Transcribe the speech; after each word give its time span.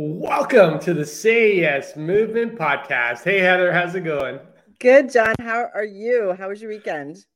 Welcome 0.00 0.78
to 0.82 0.94
the 0.94 1.04
Say 1.04 1.56
Yes 1.56 1.96
Movement 1.96 2.54
Podcast. 2.56 3.24
Hey, 3.24 3.40
Heather, 3.40 3.72
how's 3.72 3.96
it 3.96 4.02
going? 4.02 4.38
Good, 4.78 5.10
John. 5.10 5.34
How 5.40 5.70
are 5.74 5.84
you? 5.84 6.36
How 6.38 6.50
was 6.50 6.62
your 6.62 6.70
weekend? 6.70 7.26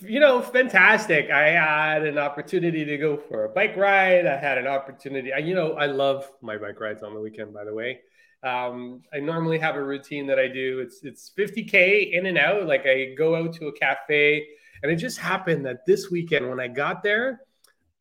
You 0.00 0.18
know, 0.18 0.42
fantastic. 0.42 1.30
I 1.30 1.50
had 1.50 2.04
an 2.04 2.18
opportunity 2.18 2.84
to 2.84 2.98
go 2.98 3.16
for 3.16 3.44
a 3.44 3.50
bike 3.50 3.76
ride. 3.76 4.26
I 4.26 4.36
had 4.36 4.58
an 4.58 4.66
opportunity. 4.66 5.32
I, 5.32 5.38
you 5.38 5.54
know, 5.54 5.74
I 5.74 5.86
love 5.86 6.28
my 6.40 6.58
bike 6.58 6.80
rides 6.80 7.04
on 7.04 7.14
the 7.14 7.20
weekend, 7.20 7.54
by 7.54 7.62
the 7.62 7.72
way. 7.72 8.00
Um, 8.42 9.02
I 9.14 9.20
normally 9.20 9.60
have 9.60 9.76
a 9.76 9.84
routine 9.84 10.26
that 10.26 10.40
I 10.40 10.48
do. 10.48 10.80
It's 10.80 11.04
it's 11.04 11.30
50k 11.38 12.14
in 12.14 12.26
and 12.26 12.36
out. 12.36 12.66
Like 12.66 12.84
I 12.84 13.14
go 13.16 13.36
out 13.36 13.52
to 13.54 13.68
a 13.68 13.72
cafe, 13.78 14.44
and 14.82 14.90
it 14.90 14.96
just 14.96 15.18
happened 15.18 15.64
that 15.66 15.86
this 15.86 16.10
weekend 16.10 16.50
when 16.50 16.58
I 16.58 16.66
got 16.66 17.04
there, 17.04 17.42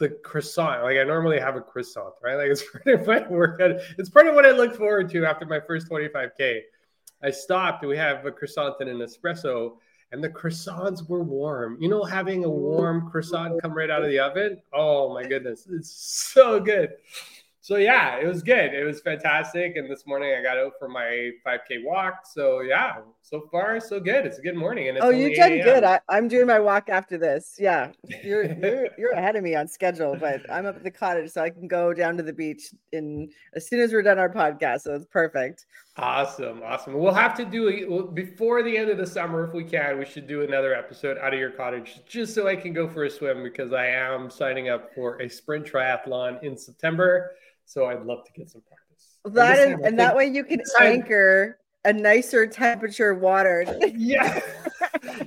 the 0.01 0.09
croissant. 0.09 0.83
Like 0.83 0.97
I 0.97 1.03
normally 1.03 1.39
have 1.39 1.55
a 1.55 1.61
croissant, 1.61 2.15
right? 2.21 2.35
Like 2.35 2.49
it's 2.49 2.63
part 2.71 2.87
of 2.87 3.07
my 3.07 3.27
workout. 3.29 3.79
It's 3.97 4.09
part 4.09 4.27
of 4.27 4.35
what 4.35 4.45
I 4.45 4.51
look 4.51 4.75
forward 4.75 5.09
to 5.11 5.25
after 5.25 5.45
my 5.45 5.59
first 5.59 5.87
25k. 5.87 6.61
I 7.23 7.31
stopped. 7.31 7.85
We 7.85 7.95
have 7.97 8.25
a 8.25 8.31
croissant 8.31 8.75
and 8.81 8.89
an 8.89 8.97
espresso, 8.97 9.77
and 10.11 10.23
the 10.23 10.29
croissants 10.29 11.07
were 11.07 11.23
warm. 11.23 11.77
You 11.79 11.87
know, 11.87 12.03
having 12.03 12.43
a 12.43 12.49
warm 12.49 13.09
croissant 13.09 13.61
come 13.61 13.73
right 13.73 13.91
out 13.91 14.03
of 14.03 14.09
the 14.09 14.19
oven. 14.19 14.61
Oh 14.73 15.13
my 15.13 15.23
goodness, 15.23 15.67
it's 15.69 15.91
so 15.91 16.59
good 16.59 16.95
so 17.63 17.77
yeah, 17.77 18.17
it 18.17 18.25
was 18.25 18.41
good. 18.41 18.73
It 18.73 18.83
was 18.83 19.01
fantastic. 19.01 19.75
And 19.75 19.89
this 19.89 20.07
morning 20.07 20.35
I 20.35 20.41
got 20.41 20.57
out 20.57 20.73
for 20.79 20.89
my 20.89 21.29
5K 21.45 21.83
walk. 21.85 22.25
So 22.25 22.61
yeah, 22.61 22.95
so 23.21 23.47
far 23.51 23.79
so 23.79 23.99
good. 23.99 24.25
It's 24.25 24.39
a 24.39 24.41
good 24.41 24.55
morning. 24.55 24.89
And 24.89 24.97
oh, 24.99 25.11
you 25.11 25.35
done 25.35 25.61
good. 25.61 25.83
I, 25.83 25.99
am 26.09 26.27
doing 26.27 26.47
my 26.47 26.59
walk 26.59 26.89
after 26.89 27.19
this. 27.19 27.57
Yeah, 27.59 27.91
you're, 28.23 28.45
you're 28.63 28.87
you're 28.97 29.11
ahead 29.11 29.35
of 29.35 29.43
me 29.43 29.53
on 29.53 29.67
schedule, 29.67 30.17
but 30.19 30.41
I'm 30.51 30.65
up 30.65 30.75
at 30.75 30.83
the 30.83 30.89
cottage, 30.89 31.29
so 31.29 31.43
I 31.43 31.51
can 31.51 31.67
go 31.67 31.93
down 31.93 32.17
to 32.17 32.23
the 32.23 32.33
beach 32.33 32.73
in 32.93 33.29
as 33.53 33.67
soon 33.67 33.79
as 33.79 33.93
we're 33.93 34.01
done 34.01 34.17
our 34.17 34.33
podcast. 34.33 34.81
So 34.81 34.95
it's 34.95 35.05
perfect. 35.05 35.67
Awesome, 35.97 36.63
awesome. 36.63 36.93
We'll 36.93 37.13
have 37.13 37.35
to 37.35 37.45
do 37.45 37.67
it 37.67 38.15
before 38.15 38.63
the 38.63 38.75
end 38.75 38.89
of 38.89 38.97
the 38.97 39.05
summer 39.05 39.45
if 39.45 39.53
we 39.53 39.65
can. 39.65 39.99
We 39.99 40.05
should 40.05 40.25
do 40.25 40.41
another 40.41 40.73
episode 40.73 41.19
out 41.19 41.33
of 41.33 41.39
your 41.39 41.51
cottage 41.51 41.99
just 42.07 42.33
so 42.33 42.47
I 42.47 42.55
can 42.55 42.73
go 42.73 42.87
for 42.87 43.03
a 43.03 43.09
swim 43.09 43.43
because 43.43 43.71
I 43.71 43.85
am 43.85 44.31
signing 44.31 44.69
up 44.69 44.95
for 44.95 45.21
a 45.21 45.29
sprint 45.29 45.65
triathlon 45.65 46.41
in 46.43 46.57
September. 46.57 47.31
So 47.65 47.85
I'd 47.85 48.03
love 48.03 48.25
to 48.25 48.31
get 48.33 48.49
some 48.49 48.61
practice. 48.61 49.17
That 49.25 49.59
and, 49.59 49.85
and, 49.85 49.99
that 49.99 50.15
way 50.15 50.25
you 50.25 50.43
can 50.43 50.61
anchor 50.79 51.59
a 51.85 51.93
nicer 51.93 52.47
temperature 52.47 53.13
water. 53.15 53.65
yeah. 53.95 54.39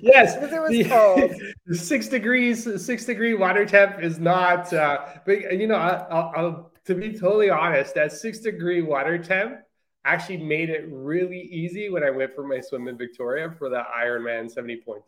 yes. 0.01 0.35
Because 0.35 0.53
it 0.53 0.61
was 0.61 0.71
the, 0.71 0.85
cold. 0.85 1.33
Six 1.73 2.09
degrees, 2.09 2.85
six 2.85 3.05
degree 3.05 3.35
water 3.35 3.65
temp 3.65 4.03
is 4.03 4.19
not. 4.19 4.73
Uh, 4.73 5.07
but 5.25 5.53
you 5.53 5.67
know, 5.67 5.77
I, 5.77 6.07
I'll, 6.11 6.33
I'll 6.37 6.73
to 6.87 6.95
be 6.95 7.13
totally 7.13 7.51
honest, 7.51 7.95
that 7.95 8.13
six 8.13 8.41
degree 8.41 8.83
water 8.83 9.19
temp 9.19 9.61
actually 10.05 10.37
made 10.37 10.69
it 10.69 10.87
really 10.91 11.41
easy 11.41 11.89
when 11.89 12.05
I 12.05 12.11
went 12.11 12.35
for 12.35 12.47
my 12.47 12.61
swim 12.61 12.89
in 12.89 12.99
Victoria 12.99 13.55
for 13.59 13.71
the 13.71 13.83
Ironman 13.97 14.55
70.3. 14.55 15.01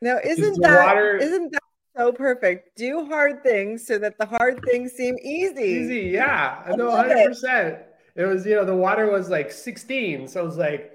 Now, 0.00 0.18
isn't 0.22 0.60
that 0.62 0.86
water, 0.86 1.16
isn't 1.16 1.52
that 1.52 1.61
so 1.96 2.12
perfect. 2.12 2.76
Do 2.76 3.06
hard 3.06 3.42
things 3.42 3.86
so 3.86 3.98
that 3.98 4.18
the 4.18 4.26
hard 4.26 4.62
things 4.64 4.92
seem 4.92 5.16
easy. 5.22 5.62
Easy, 5.62 6.00
yeah. 6.10 6.62
I 6.66 6.76
know 6.76 6.90
100%. 6.90 7.44
It. 7.44 7.86
it 8.16 8.24
was, 8.24 8.46
you 8.46 8.54
know, 8.54 8.64
the 8.64 8.74
water 8.74 9.10
was 9.10 9.28
like 9.28 9.52
16. 9.52 10.28
So 10.28 10.40
I 10.40 10.42
was 10.44 10.56
like, 10.56 10.92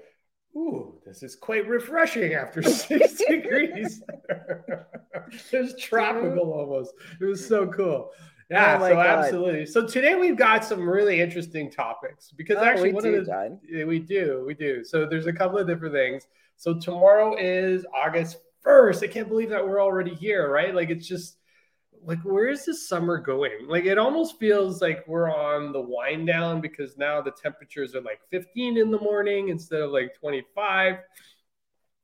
ooh, 0.56 0.94
this 1.06 1.22
is 1.22 1.36
quite 1.36 1.68
refreshing 1.68 2.34
after 2.34 2.62
six 2.62 3.14
degrees. 3.28 4.02
it 4.28 5.52
was 5.52 5.74
tropical 5.78 6.52
almost. 6.52 6.94
It 7.20 7.24
was 7.24 7.46
so 7.46 7.66
cool. 7.68 8.10
Yeah, 8.50 8.78
oh 8.80 8.88
so 8.88 8.94
God. 8.94 9.06
absolutely. 9.06 9.66
So 9.66 9.86
today 9.86 10.14
we've 10.14 10.36
got 10.36 10.64
some 10.64 10.88
really 10.88 11.20
interesting 11.20 11.70
topics 11.70 12.32
because 12.34 12.56
oh, 12.58 12.64
actually 12.64 12.92
one 12.92 13.04
do, 13.04 13.14
of 13.14 13.26
the 13.26 13.30
John. 13.30 13.86
we 13.86 13.98
do, 13.98 14.42
we 14.46 14.54
do. 14.54 14.82
So 14.84 15.06
there's 15.06 15.26
a 15.26 15.32
couple 15.32 15.58
of 15.58 15.66
different 15.66 15.94
things. 15.94 16.26
So 16.56 16.78
tomorrow 16.78 17.36
is 17.36 17.84
August 17.94 18.38
first. 18.62 19.02
I 19.02 19.06
can't 19.06 19.28
believe 19.28 19.50
that 19.50 19.66
we're 19.66 19.82
already 19.82 20.14
here, 20.14 20.50
right? 20.50 20.74
Like 20.74 20.90
it's 20.90 21.06
just 21.06 21.38
like 22.04 22.20
where 22.22 22.48
is 22.48 22.64
this 22.64 22.88
summer 22.88 23.18
going? 23.18 23.66
Like 23.68 23.84
it 23.84 23.98
almost 23.98 24.38
feels 24.38 24.80
like 24.80 25.06
we're 25.06 25.30
on 25.30 25.72
the 25.72 25.80
wind 25.80 26.26
down 26.26 26.60
because 26.60 26.96
now 26.96 27.20
the 27.20 27.30
temperatures 27.30 27.94
are 27.94 28.00
like 28.00 28.20
15 28.30 28.78
in 28.78 28.90
the 28.90 29.00
morning 29.00 29.48
instead 29.48 29.80
of 29.80 29.90
like 29.90 30.14
25. 30.18 30.96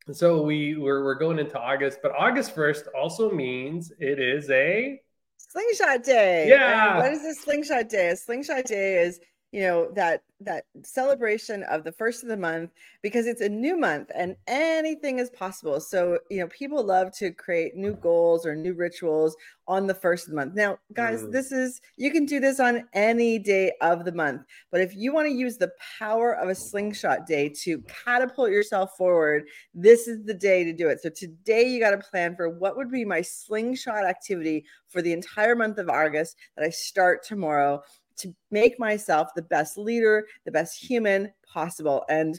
And 0.07 0.17
so 0.17 0.43
we 0.43 0.77
we're, 0.77 1.03
we're 1.03 1.15
going 1.15 1.39
into 1.39 1.59
August, 1.59 2.01
but 2.03 2.13
August 2.17 2.55
1st 2.55 2.89
also 2.95 3.31
means 3.31 3.93
it 3.99 4.19
is 4.19 4.51
a 4.51 5.01
slingshot 5.37 6.05
day. 6.05 6.49
Yeah. 6.49 6.91
And 6.91 6.99
what 6.99 7.13
is 7.13 7.25
a 7.25 7.41
slingshot 7.41 7.89
day? 7.89 8.09
A 8.09 8.17
slingshot 8.17 8.65
day 8.65 9.03
is 9.03 9.21
you 9.55 9.61
know 9.61 9.89
that 9.95 10.25
that 10.41 10.65
celebration 10.83 11.63
of 11.63 11.85
the 11.85 11.93
first 11.93 12.25
of 12.25 12.29
the 12.29 12.37
month 12.37 12.73
because 13.03 13.25
it's 13.27 13.41
a 13.41 13.49
new 13.49 13.79
month 13.79 14.11
and 14.15 14.35
anything 14.49 15.21
is 15.21 15.31
possible. 15.31 15.81
So 15.81 16.19
you 16.29 16.41
know 16.41 16.49
people 16.49 16.83
love 16.83 17.17
to 17.19 17.31
create 17.31 17.77
new 17.77 17.95
goals 17.95 18.45
or 18.45 18.57
new 18.57 18.75
rituals 18.75 19.37
on 19.69 19.87
the 19.87 19.95
first 19.95 20.25
of 20.25 20.31
the 20.31 20.37
month. 20.37 20.55
Now 20.57 20.79
guys 20.93 21.23
mm. 21.23 21.31
this 21.31 21.53
is 21.53 21.81
you 21.97 22.11
can 22.11 22.27
do 22.27 22.41
this 22.41 22.59
on 22.59 22.89
any 22.95 23.39
day 23.39 23.73
of 23.81 24.05
the 24.05 24.11
month 24.11 24.43
but 24.73 24.81
if 24.81 24.97
you 24.97 25.15
want 25.15 25.29
to 25.29 25.33
use 25.33 25.57
the 25.57 25.71
power 26.01 26.35
of 26.35 26.49
a 26.49 26.55
slingshot 26.55 27.25
day 27.25 27.49
to 27.63 27.81
catapult 27.83 28.51
yourself 28.51 28.97
forward 28.97 29.45
this 29.73 30.09
is 30.09 30.25
the 30.25 30.35
day 30.35 30.65
to 30.65 30.73
do 30.73 30.89
it. 30.89 31.01
So 31.01 31.11
today 31.11 31.63
you 31.63 31.79
got 31.79 31.93
to 31.93 31.99
plan 31.99 32.35
for 32.35 32.49
what 32.49 32.77
would 32.77 32.91
be 32.91 33.05
my 33.05 33.23
slingshot 33.23 34.05
activity 34.05 34.65
for 34.89 35.01
the 35.01 35.13
entire 35.13 35.55
month 35.55 35.79
of 35.79 35.89
august 35.89 36.37
that 36.57 36.65
i 36.65 36.71
start 36.71 37.25
tomorrow 37.25 37.83
to 38.19 38.35
make 38.51 38.79
myself 38.79 39.29
the 39.35 39.43
best 39.43 39.77
leader, 39.77 40.27
the 40.45 40.53
best 40.53 40.83
human 40.83 41.33
possible. 41.53 42.05
And, 42.09 42.39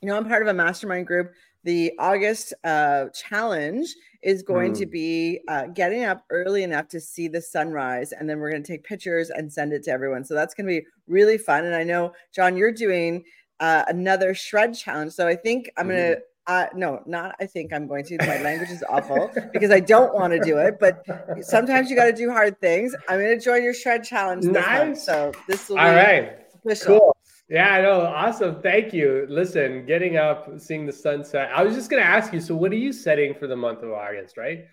you 0.00 0.08
know, 0.08 0.16
I'm 0.16 0.26
part 0.26 0.42
of 0.42 0.48
a 0.48 0.54
mastermind 0.54 1.06
group. 1.06 1.32
The 1.64 1.92
August 1.98 2.54
uh, 2.62 3.06
challenge 3.08 3.88
is 4.22 4.42
going 4.42 4.72
mm. 4.72 4.78
to 4.78 4.86
be 4.86 5.40
uh, 5.48 5.66
getting 5.66 6.04
up 6.04 6.24
early 6.30 6.62
enough 6.62 6.86
to 6.88 7.00
see 7.00 7.26
the 7.26 7.42
sunrise. 7.42 8.12
And 8.12 8.30
then 8.30 8.38
we're 8.38 8.50
going 8.50 8.62
to 8.62 8.72
take 8.72 8.84
pictures 8.84 9.30
and 9.30 9.52
send 9.52 9.72
it 9.72 9.82
to 9.84 9.90
everyone. 9.90 10.24
So 10.24 10.34
that's 10.34 10.54
going 10.54 10.66
to 10.66 10.80
be 10.80 10.86
really 11.08 11.38
fun. 11.38 11.64
And 11.64 11.74
I 11.74 11.82
know, 11.82 12.12
John, 12.32 12.56
you're 12.56 12.72
doing 12.72 13.24
uh, 13.58 13.84
another 13.88 14.32
shred 14.34 14.74
challenge. 14.74 15.12
So 15.12 15.26
I 15.26 15.34
think 15.34 15.70
I'm 15.76 15.88
going 15.88 15.98
to 15.98 16.16
mm. 16.16 16.22
Uh, 16.46 16.66
no, 16.74 17.02
not 17.06 17.34
I 17.40 17.46
think 17.46 17.72
I'm 17.72 17.88
going 17.88 18.04
to. 18.04 18.18
My 18.20 18.40
language 18.40 18.70
is 18.70 18.84
awful 18.88 19.30
because 19.52 19.70
I 19.72 19.80
don't 19.80 20.14
want 20.14 20.32
to 20.32 20.38
do 20.38 20.58
it, 20.58 20.78
but 20.78 21.04
sometimes 21.44 21.90
you 21.90 21.96
got 21.96 22.04
to 22.04 22.12
do 22.12 22.30
hard 22.30 22.60
things. 22.60 22.94
I'm 23.08 23.18
going 23.18 23.36
to 23.36 23.44
join 23.44 23.64
your 23.64 23.74
shred 23.74 24.04
challenge. 24.04 24.44
Nice. 24.44 24.64
Month, 24.64 24.98
so 25.00 25.32
this 25.48 25.68
will 25.68 25.78
all 25.78 25.90
right. 25.90 26.38
Official. 26.64 26.98
Cool. 26.98 27.16
Yeah, 27.48 27.74
I 27.74 27.82
know. 27.82 28.00
Awesome. 28.02 28.60
Thank 28.62 28.92
you. 28.92 29.26
Listen, 29.28 29.86
getting 29.86 30.16
up, 30.16 30.48
seeing 30.58 30.86
the 30.86 30.92
sunset. 30.92 31.50
I 31.54 31.62
was 31.62 31.74
just 31.74 31.90
going 31.90 32.02
to 32.02 32.08
ask 32.08 32.32
you. 32.32 32.40
So, 32.40 32.54
what 32.54 32.70
are 32.70 32.76
you 32.76 32.92
setting 32.92 33.34
for 33.34 33.48
the 33.48 33.56
month 33.56 33.82
of 33.82 33.90
August? 33.90 34.36
Right. 34.36 34.66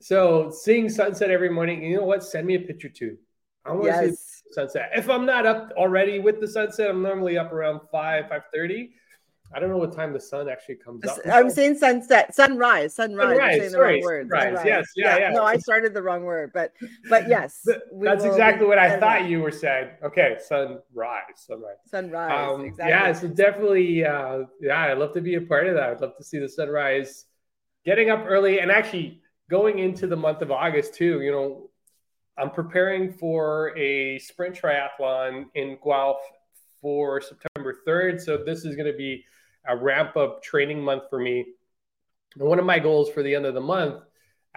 So, 0.00 0.50
seeing 0.50 0.88
sunset 0.88 1.30
every 1.30 1.50
morning. 1.50 1.82
You 1.82 1.96
know 1.96 2.04
what? 2.04 2.22
Send 2.22 2.46
me 2.46 2.54
a 2.54 2.60
picture 2.60 2.88
too. 2.88 3.18
I 3.64 3.72
want 3.72 3.84
yes. 3.86 4.00
to 4.00 4.16
see 4.16 4.52
sunset. 4.52 4.90
If 4.94 5.10
I'm 5.10 5.26
not 5.26 5.46
up 5.46 5.72
already 5.76 6.20
with 6.20 6.40
the 6.40 6.46
sunset, 6.46 6.90
I'm 6.90 7.02
normally 7.02 7.38
up 7.38 7.52
around 7.52 7.80
five, 7.90 8.28
five 8.28 8.42
thirty 8.54 8.90
I 9.54 9.60
don't 9.60 9.70
know 9.70 9.78
what 9.78 9.94
time 9.94 10.12
the 10.12 10.20
sun 10.20 10.48
actually 10.48 10.76
comes 10.76 11.04
up. 11.06 11.18
I'm 11.30 11.48
saying 11.48 11.78
sunset, 11.78 12.34
sunrise, 12.34 12.94
sunrise. 12.94 13.28
sunrise 13.28 13.58
saying 13.58 13.70
sorry, 13.70 14.00
the 14.00 14.06
wrong 14.06 14.12
word. 14.12 14.28
Sunrise. 14.28 14.66
Yes, 14.66 14.86
yeah, 14.94 15.16
yeah, 15.16 15.18
yeah, 15.20 15.30
No, 15.30 15.42
I 15.42 15.56
started 15.56 15.94
the 15.94 16.02
wrong 16.02 16.24
word, 16.24 16.50
but 16.52 16.72
but 17.08 17.28
yes, 17.28 17.66
that's 18.00 18.24
exactly 18.24 18.66
what 18.66 18.78
I 18.78 19.00
thought 19.00 19.24
you 19.26 19.40
were 19.40 19.50
saying. 19.50 19.88
Okay, 20.02 20.36
sunrise, 20.46 20.80
sunrise, 21.36 21.76
sunrise. 21.86 22.50
Um, 22.50 22.64
exactly. 22.66 22.90
Yeah, 22.90 23.12
so 23.12 23.28
definitely, 23.28 24.04
uh, 24.04 24.40
yeah, 24.60 24.82
I'd 24.82 24.98
love 24.98 25.14
to 25.14 25.22
be 25.22 25.36
a 25.36 25.40
part 25.40 25.66
of 25.66 25.74
that. 25.76 25.90
I'd 25.90 26.00
love 26.00 26.16
to 26.18 26.24
see 26.24 26.38
the 26.38 26.48
sunrise, 26.48 27.24
getting 27.86 28.10
up 28.10 28.24
early, 28.26 28.60
and 28.60 28.70
actually 28.70 29.22
going 29.48 29.78
into 29.78 30.06
the 30.06 30.16
month 30.16 30.42
of 30.42 30.50
August 30.50 30.94
too. 30.94 31.22
You 31.22 31.32
know, 31.32 31.70
I'm 32.36 32.50
preparing 32.50 33.12
for 33.12 33.76
a 33.78 34.18
sprint 34.18 34.60
triathlon 34.60 35.46
in 35.54 35.78
Guelph 35.82 36.20
for 36.80 37.20
September 37.20 37.76
3rd. 37.86 38.20
So 38.20 38.36
this 38.36 38.64
is 38.64 38.76
going 38.76 38.90
to 38.90 38.96
be 38.96 39.24
a 39.68 39.76
ramp 39.76 40.16
up 40.16 40.42
training 40.42 40.82
month 40.82 41.04
for 41.10 41.18
me. 41.18 41.44
And 42.38 42.48
one 42.48 42.58
of 42.58 42.64
my 42.64 42.78
goals 42.78 43.10
for 43.10 43.22
the 43.22 43.34
end 43.34 43.46
of 43.46 43.54
the 43.54 43.60
month, 43.60 44.02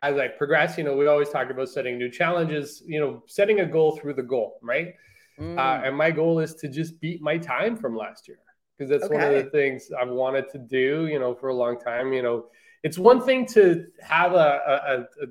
as 0.01 0.17
I 0.17 0.27
progress, 0.27 0.77
you 0.77 0.83
know, 0.83 0.95
we 0.95 1.07
always 1.07 1.29
talk 1.29 1.49
about 1.49 1.69
setting 1.69 1.97
new 1.97 2.09
challenges, 2.09 2.81
you 2.85 2.99
know, 2.99 3.23
setting 3.27 3.59
a 3.59 3.65
goal 3.65 3.97
through 3.97 4.15
the 4.15 4.23
goal, 4.23 4.59
right? 4.61 4.95
Mm. 5.39 5.57
Uh, 5.57 5.85
and 5.85 5.95
my 5.95 6.11
goal 6.11 6.39
is 6.39 6.55
to 6.55 6.67
just 6.67 6.99
beat 6.99 7.21
my 7.21 7.37
time 7.37 7.75
from 7.75 7.95
last 7.95 8.27
year 8.27 8.39
because 8.77 8.89
that's 8.89 9.03
okay. 9.03 9.13
one 9.13 9.23
of 9.35 9.43
the 9.43 9.49
things 9.51 9.89
I've 9.99 10.09
wanted 10.09 10.49
to 10.51 10.57
do, 10.57 11.07
you 11.07 11.19
know, 11.19 11.35
for 11.35 11.49
a 11.49 11.53
long 11.53 11.79
time. 11.79 12.13
You 12.13 12.23
know, 12.23 12.45
it's 12.83 12.97
one 12.97 13.21
thing 13.21 13.45
to 13.47 13.87
have 14.01 14.33
a, 14.33 15.07
a, 15.15 15.23
a 15.23 15.27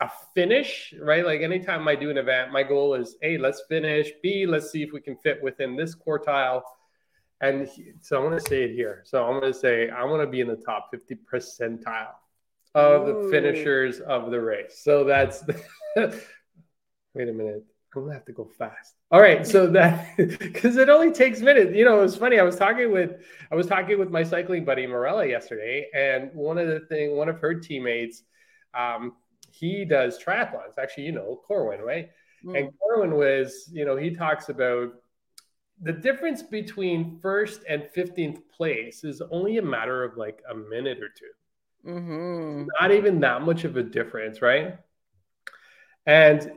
a 0.00 0.10
finish, 0.34 0.94
right? 1.00 1.24
Like 1.24 1.42
anytime 1.42 1.86
I 1.86 1.94
do 1.94 2.10
an 2.10 2.16
event, 2.16 2.52
my 2.52 2.62
goal 2.62 2.94
is 2.94 3.16
A, 3.22 3.36
let's 3.38 3.62
finish. 3.68 4.10
B, 4.22 4.46
let's 4.46 4.70
see 4.70 4.82
if 4.82 4.92
we 4.92 5.00
can 5.00 5.16
fit 5.16 5.42
within 5.42 5.76
this 5.76 5.94
quartile. 5.94 6.62
And 7.40 7.68
so 8.00 8.18
I'm 8.18 8.28
going 8.28 8.38
to 8.38 8.44
say 8.46 8.64
it 8.64 8.74
here. 8.74 9.02
So 9.04 9.24
I'm 9.24 9.40
going 9.40 9.52
to 9.52 9.58
say 9.58 9.88
I 9.88 10.04
want 10.04 10.22
to 10.22 10.26
be 10.26 10.40
in 10.40 10.48
the 10.48 10.56
top 10.56 10.88
50 10.90 11.18
percentile 11.32 12.14
of 12.74 13.08
Ooh. 13.08 13.24
the 13.24 13.30
finishers 13.30 14.00
of 14.00 14.30
the 14.30 14.40
race. 14.40 14.80
So 14.82 15.04
that's 15.04 15.42
wait 15.96 17.28
a 17.28 17.32
minute. 17.32 17.64
I'm 17.96 18.02
gonna 18.02 18.14
have 18.14 18.24
to 18.26 18.32
go 18.32 18.44
fast. 18.44 18.94
All 19.10 19.20
right, 19.20 19.44
so 19.46 19.66
that 19.72 20.16
because 20.16 20.76
it 20.76 20.88
only 20.88 21.12
takes 21.12 21.40
minutes. 21.40 21.74
You 21.74 21.84
know, 21.84 21.98
it 21.98 22.02
was 22.02 22.16
funny. 22.16 22.38
I 22.38 22.42
was 22.42 22.56
talking 22.56 22.92
with 22.92 23.22
I 23.50 23.54
was 23.54 23.66
talking 23.66 23.98
with 23.98 24.10
my 24.10 24.22
cycling 24.22 24.64
buddy 24.64 24.86
Morella 24.86 25.26
yesterday, 25.26 25.88
and 25.94 26.30
one 26.32 26.58
of 26.58 26.68
the 26.68 26.80
thing, 26.80 27.16
one 27.16 27.28
of 27.28 27.38
her 27.40 27.54
teammates, 27.54 28.22
um, 28.74 29.14
he 29.50 29.84
does 29.84 30.22
triathlons. 30.22 30.78
Actually, 30.80 31.04
you 31.04 31.12
know, 31.12 31.40
Corwin, 31.46 31.80
right? 31.80 32.10
Mm. 32.44 32.58
And 32.58 32.70
Corwin 32.78 33.16
was, 33.16 33.68
you 33.72 33.84
know, 33.84 33.96
he 33.96 34.14
talks 34.14 34.48
about 34.48 34.92
the 35.82 35.92
difference 35.92 36.42
between 36.42 37.18
first 37.20 37.62
and 37.68 37.88
15th 37.96 38.40
place 38.54 39.04
is 39.04 39.22
only 39.30 39.58
a 39.58 39.62
matter 39.62 40.04
of 40.04 40.16
like 40.16 40.42
a 40.50 40.54
minute 40.54 40.98
or 40.98 41.08
2 41.08 41.90
mm-hmm. 41.90 42.66
Not 42.80 42.92
even 42.92 43.20
that 43.20 43.42
much 43.42 43.64
of 43.64 43.76
a 43.76 43.82
difference, 43.82 44.42
right? 44.42 44.78
And 46.06 46.52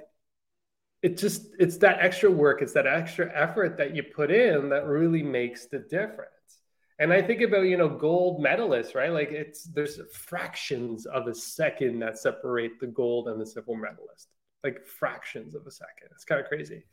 it 1.01 1.17
just 1.17 1.47
it's 1.59 1.77
that 1.77 1.99
extra 1.99 2.31
work, 2.31 2.61
it's 2.61 2.73
that 2.73 2.87
extra 2.87 3.31
effort 3.33 3.77
that 3.77 3.95
you 3.95 4.03
put 4.03 4.31
in 4.31 4.69
that 4.69 4.85
really 4.85 5.23
makes 5.23 5.65
the 5.65 5.79
difference. 5.79 6.29
And 6.99 7.11
I 7.11 7.21
think 7.21 7.41
about, 7.41 7.63
you 7.63 7.75
know, 7.75 7.89
gold 7.89 8.43
medalists, 8.43 8.95
right? 8.95 9.11
Like 9.11 9.31
it's 9.31 9.63
there's 9.65 9.99
fractions 10.13 11.05
of 11.05 11.27
a 11.27 11.35
second 11.35 11.99
that 11.99 12.17
separate 12.17 12.79
the 12.79 12.87
gold 12.87 13.27
and 13.27 13.41
the 13.41 13.45
silver 13.45 13.75
medalist. 13.75 14.29
Like 14.63 14.85
fractions 14.85 15.55
of 15.55 15.67
a 15.67 15.71
second. 15.71 16.09
It's 16.11 16.23
kind 16.23 16.39
of 16.39 16.47
crazy. 16.47 16.85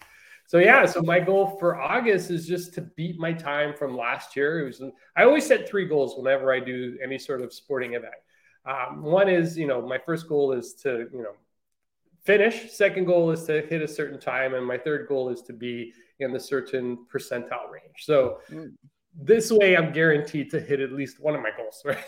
So 0.50 0.58
yeah, 0.58 0.84
so 0.84 1.00
my 1.00 1.20
goal 1.20 1.56
for 1.60 1.80
August 1.80 2.28
is 2.32 2.44
just 2.44 2.74
to 2.74 2.80
beat 2.80 3.20
my 3.20 3.32
time 3.32 3.72
from 3.72 3.96
last 3.96 4.34
year. 4.34 4.58
It 4.58 4.64
was 4.64 4.82
I 5.16 5.22
always 5.22 5.46
set 5.46 5.68
three 5.68 5.86
goals 5.86 6.16
whenever 6.18 6.52
I 6.52 6.58
do 6.58 6.98
any 7.00 7.20
sort 7.20 7.40
of 7.40 7.54
sporting 7.54 7.94
event. 7.94 8.14
Um, 8.66 9.00
one 9.04 9.28
is, 9.28 9.56
you 9.56 9.68
know, 9.68 9.80
my 9.80 9.98
first 10.04 10.28
goal 10.28 10.50
is 10.50 10.74
to, 10.82 11.08
you 11.12 11.22
know, 11.22 11.34
finish. 12.24 12.72
Second 12.72 13.04
goal 13.04 13.30
is 13.30 13.44
to 13.44 13.62
hit 13.62 13.80
a 13.80 13.86
certain 13.86 14.18
time, 14.18 14.54
and 14.54 14.66
my 14.66 14.76
third 14.76 15.06
goal 15.06 15.28
is 15.28 15.40
to 15.42 15.52
be 15.52 15.92
in 16.18 16.32
the 16.32 16.40
certain 16.40 16.98
percentile 17.14 17.70
range. 17.70 17.98
So 18.00 18.40
mm. 18.50 18.72
this 19.14 19.52
way, 19.52 19.76
I'm 19.76 19.92
guaranteed 19.92 20.50
to 20.50 20.58
hit 20.58 20.80
at 20.80 20.90
least 20.90 21.20
one 21.20 21.36
of 21.36 21.42
my 21.42 21.50
goals, 21.56 21.80
right? 21.84 22.04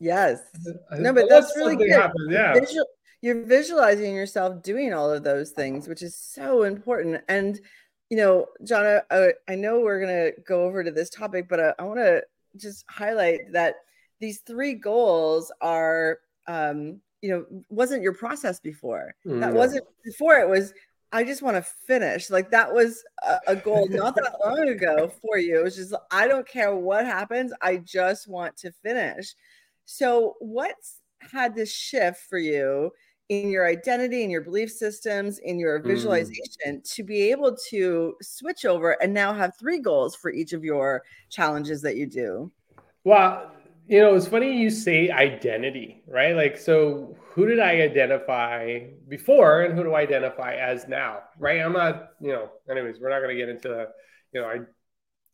Yes. 0.00 0.40
No, 0.98 1.12
but 1.12 1.28
that's 1.28 1.56
really 1.56 1.76
good. 1.76 1.92
Happens, 1.92 2.32
yeah. 2.32 2.52
Visual, 2.52 2.84
you're 3.22 3.44
visualizing 3.44 4.14
yourself 4.14 4.62
doing 4.62 4.94
all 4.94 5.10
of 5.10 5.22
those 5.22 5.50
things, 5.50 5.88
which 5.88 6.02
is 6.02 6.16
so 6.16 6.62
important. 6.62 7.22
And, 7.28 7.60
you 8.08 8.16
know, 8.16 8.46
John, 8.64 9.00
I, 9.10 9.32
I 9.48 9.54
know 9.56 9.80
we're 9.80 10.00
going 10.00 10.32
to 10.32 10.40
go 10.42 10.64
over 10.64 10.82
to 10.82 10.90
this 10.90 11.10
topic, 11.10 11.46
but 11.48 11.60
I, 11.60 11.74
I 11.78 11.84
want 11.84 12.00
to 12.00 12.22
just 12.56 12.84
highlight 12.88 13.40
that 13.52 13.74
these 14.20 14.40
three 14.40 14.74
goals 14.74 15.52
are, 15.60 16.18
um, 16.46 17.00
you 17.20 17.30
know, 17.30 17.44
wasn't 17.68 18.02
your 18.02 18.14
process 18.14 18.58
before. 18.58 19.14
Mm, 19.26 19.40
that 19.40 19.52
wasn't 19.52 19.84
before. 20.02 20.36
It 20.36 20.48
was, 20.48 20.72
I 21.12 21.24
just 21.24 21.42
want 21.42 21.56
to 21.56 21.62
finish. 21.86 22.30
Like 22.30 22.50
that 22.52 22.72
was 22.72 23.04
a, 23.22 23.38
a 23.48 23.56
goal 23.56 23.86
not 23.90 24.14
that 24.14 24.36
long 24.44 24.68
ago 24.68 25.12
for 25.20 25.36
you. 25.36 25.60
It 25.60 25.64
was 25.64 25.76
just, 25.76 25.94
I 26.10 26.26
don't 26.26 26.48
care 26.48 26.74
what 26.74 27.04
happens. 27.04 27.52
I 27.60 27.76
just 27.76 28.28
want 28.28 28.56
to 28.58 28.72
finish. 28.82 29.34
So, 29.84 30.36
what's 30.38 31.00
had 31.32 31.54
this 31.54 31.70
shift 31.70 32.20
for 32.28 32.38
you 32.38 32.92
in 33.30 33.48
your 33.48 33.64
identity, 33.64 34.24
in 34.24 34.28
your 34.28 34.40
belief 34.40 34.72
systems, 34.72 35.38
in 35.38 35.56
your 35.56 35.80
mm. 35.80 35.86
visualization 35.86 36.78
mm. 36.78 36.94
to 36.94 37.04
be 37.04 37.30
able 37.30 37.56
to 37.70 38.14
switch 38.20 38.64
over 38.64 39.00
and 39.00 39.14
now 39.14 39.32
have 39.32 39.56
three 39.56 39.78
goals 39.78 40.16
for 40.16 40.32
each 40.32 40.52
of 40.52 40.64
your 40.64 41.04
challenges 41.30 41.80
that 41.80 41.96
you 41.96 42.06
do? 42.06 42.50
Well, 43.04 43.52
you 43.86 44.00
know, 44.00 44.16
it's 44.16 44.26
funny 44.26 44.56
you 44.56 44.68
say 44.68 45.10
identity, 45.10 46.02
right? 46.08 46.34
Like, 46.34 46.58
so 46.58 47.16
who 47.30 47.46
did 47.46 47.60
I 47.60 47.80
identify 47.80 48.80
before 49.08 49.62
and 49.62 49.78
who 49.78 49.84
do 49.84 49.94
I 49.94 50.00
identify 50.00 50.54
as 50.54 50.88
now, 50.88 51.20
right? 51.38 51.60
I'm 51.60 51.72
not, 51.72 52.10
you 52.20 52.32
know, 52.32 52.50
anyways, 52.68 52.98
we're 53.00 53.10
not 53.10 53.20
going 53.20 53.36
to 53.36 53.40
get 53.40 53.48
into, 53.48 53.86
you 54.32 54.40
know, 54.40 54.48
I, 54.48 54.58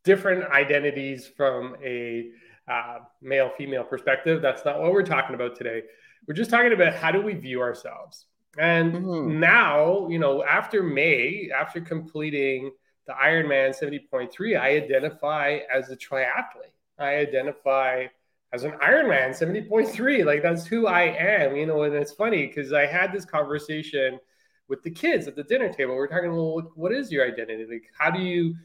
different 0.04 0.50
identities 0.52 1.26
from 1.26 1.76
a 1.82 2.28
uh, 2.68 2.98
male 3.22 3.50
female 3.56 3.84
perspective. 3.84 4.42
That's 4.42 4.66
not 4.66 4.80
what 4.80 4.92
we're 4.92 5.02
talking 5.02 5.34
about 5.34 5.56
today. 5.56 5.82
We're 6.26 6.34
just 6.34 6.50
talking 6.50 6.72
about 6.72 6.94
how 6.94 7.12
do 7.12 7.22
we 7.22 7.34
view 7.34 7.60
ourselves. 7.60 8.26
And 8.58 8.94
mm-hmm. 8.94 9.40
now, 9.40 10.08
you 10.08 10.18
know, 10.18 10.42
after 10.42 10.82
May, 10.82 11.50
after 11.56 11.80
completing 11.80 12.72
the 13.06 13.12
Ironman 13.12 13.78
70.3, 13.78 14.58
I 14.58 14.70
identify 14.70 15.58
as 15.72 15.90
a 15.90 15.96
triathlete. 15.96 16.72
I 16.98 17.16
identify 17.16 18.06
as 18.52 18.64
an 18.64 18.72
Ironman 18.82 19.30
70.3. 19.30 20.24
Like 20.24 20.42
that's 20.42 20.66
who 20.66 20.86
I 20.86 21.02
am, 21.02 21.56
you 21.56 21.66
know. 21.66 21.82
And 21.82 21.94
it's 21.94 22.12
funny 22.12 22.46
because 22.46 22.72
I 22.72 22.86
had 22.86 23.12
this 23.12 23.24
conversation 23.24 24.18
with 24.68 24.82
the 24.82 24.90
kids 24.90 25.28
at 25.28 25.36
the 25.36 25.44
dinner 25.44 25.72
table. 25.72 25.94
We're 25.94 26.08
talking, 26.08 26.34
well, 26.34 26.72
what 26.74 26.92
is 26.92 27.12
your 27.12 27.24
identity? 27.26 27.66
Like, 27.70 27.90
how 27.96 28.10
do 28.10 28.20
you, 28.20 28.56